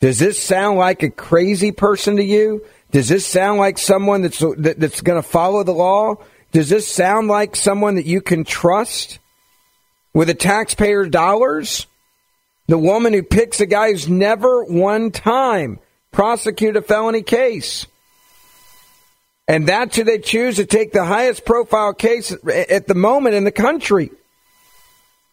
Does 0.00 0.18
this 0.18 0.38
sound 0.38 0.76
like 0.76 1.02
a 1.02 1.08
crazy 1.08 1.72
person 1.72 2.16
to 2.16 2.22
you? 2.22 2.62
Does 2.90 3.08
this 3.08 3.26
sound 3.26 3.58
like 3.58 3.78
someone 3.78 4.22
that's 4.22 4.38
that, 4.38 4.76
that's 4.78 5.00
going 5.00 5.20
to 5.20 5.28
follow 5.28 5.62
the 5.62 5.72
law? 5.72 6.16
Does 6.52 6.68
this 6.70 6.88
sound 6.88 7.28
like 7.28 7.54
someone 7.54 7.96
that 7.96 8.06
you 8.06 8.20
can 8.20 8.44
trust 8.44 9.18
with 10.14 10.28
the 10.28 10.34
taxpayer 10.34 11.06
dollars? 11.06 11.86
The 12.66 12.78
woman 12.78 13.12
who 13.12 13.22
picks 13.22 13.60
a 13.60 13.66
guy 13.66 13.90
who's 13.90 14.08
never 14.08 14.64
one 14.64 15.10
time 15.10 15.78
prosecuted 16.12 16.76
a 16.76 16.82
felony 16.82 17.22
case. 17.22 17.86
And 19.46 19.66
that's 19.66 19.96
who 19.96 20.04
they 20.04 20.18
choose 20.18 20.56
to 20.56 20.66
take 20.66 20.92
the 20.92 21.04
highest 21.04 21.46
profile 21.46 21.94
case 21.94 22.34
at 22.46 22.86
the 22.86 22.94
moment 22.94 23.34
in 23.34 23.44
the 23.44 23.52
country. 23.52 24.10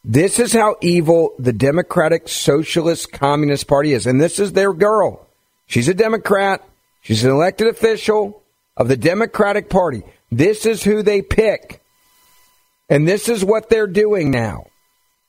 This 0.05 0.39
is 0.39 0.53
how 0.53 0.77
evil 0.81 1.33
the 1.39 1.51
Democratic 1.51 2.29
Socialist 2.29 3.11
Communist 3.11 3.67
Party 3.67 3.91
is. 3.91 4.05
And 4.05 4.21
this 4.21 4.39
is 4.39 4.53
their 4.53 4.71
girl. 4.71 5.27
She's 5.67 5.89
a 5.89 5.93
Democrat. 5.93 6.63
She's 7.05 7.23
an 7.23 7.29
elected 7.29 7.67
official 7.67 8.41
of 8.75 8.87
the 8.87 8.97
Democratic 8.97 9.69
Party. 9.69 10.01
This 10.31 10.65
is 10.65 10.83
who 10.83 11.03
they 11.03 11.21
pick. 11.21 11.83
And 12.89 13.07
this 13.07 13.29
is 13.29 13.45
what 13.45 13.69
they're 13.69 13.85
doing 13.85 14.31
now. 14.31 14.65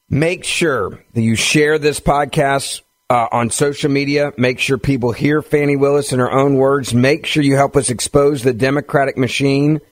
Make 0.08 0.44
sure 0.44 1.04
that 1.12 1.20
you 1.20 1.36
share 1.36 1.78
this 1.78 2.00
podcast 2.00 2.80
uh, 3.10 3.28
on 3.30 3.50
social 3.50 3.90
media. 3.90 4.32
Make 4.38 4.58
sure 4.58 4.78
people 4.78 5.12
hear 5.12 5.42
Fani 5.42 5.76
Willis 5.76 6.14
in 6.14 6.18
her 6.18 6.32
own 6.32 6.54
words. 6.54 6.94
Make 6.94 7.26
sure 7.26 7.42
you 7.42 7.56
help 7.56 7.76
us 7.76 7.90
expose 7.90 8.42
the 8.42 8.54
Democratic 8.54 9.18
machine 9.18 9.82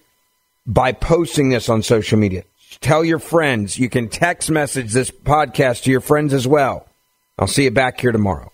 by 0.67 0.93
posting 0.93 1.51
this 1.51 1.69
on 1.69 1.83
social 1.83 2.19
media. 2.19 2.45
Tell 2.81 3.05
your 3.05 3.19
friends. 3.19 3.79
You 3.79 3.91
can 3.91 4.09
text 4.09 4.51
message 4.51 4.91
this 4.93 5.11
podcast 5.11 5.83
to 5.83 5.91
your 5.91 6.01
friends 6.01 6.33
as 6.33 6.49
well. 6.49 6.89
I'll 7.39 7.47
see 7.47 7.65
you 7.65 7.71
back 7.71 8.01
here 8.01 8.13
tomorrow. 8.13 8.54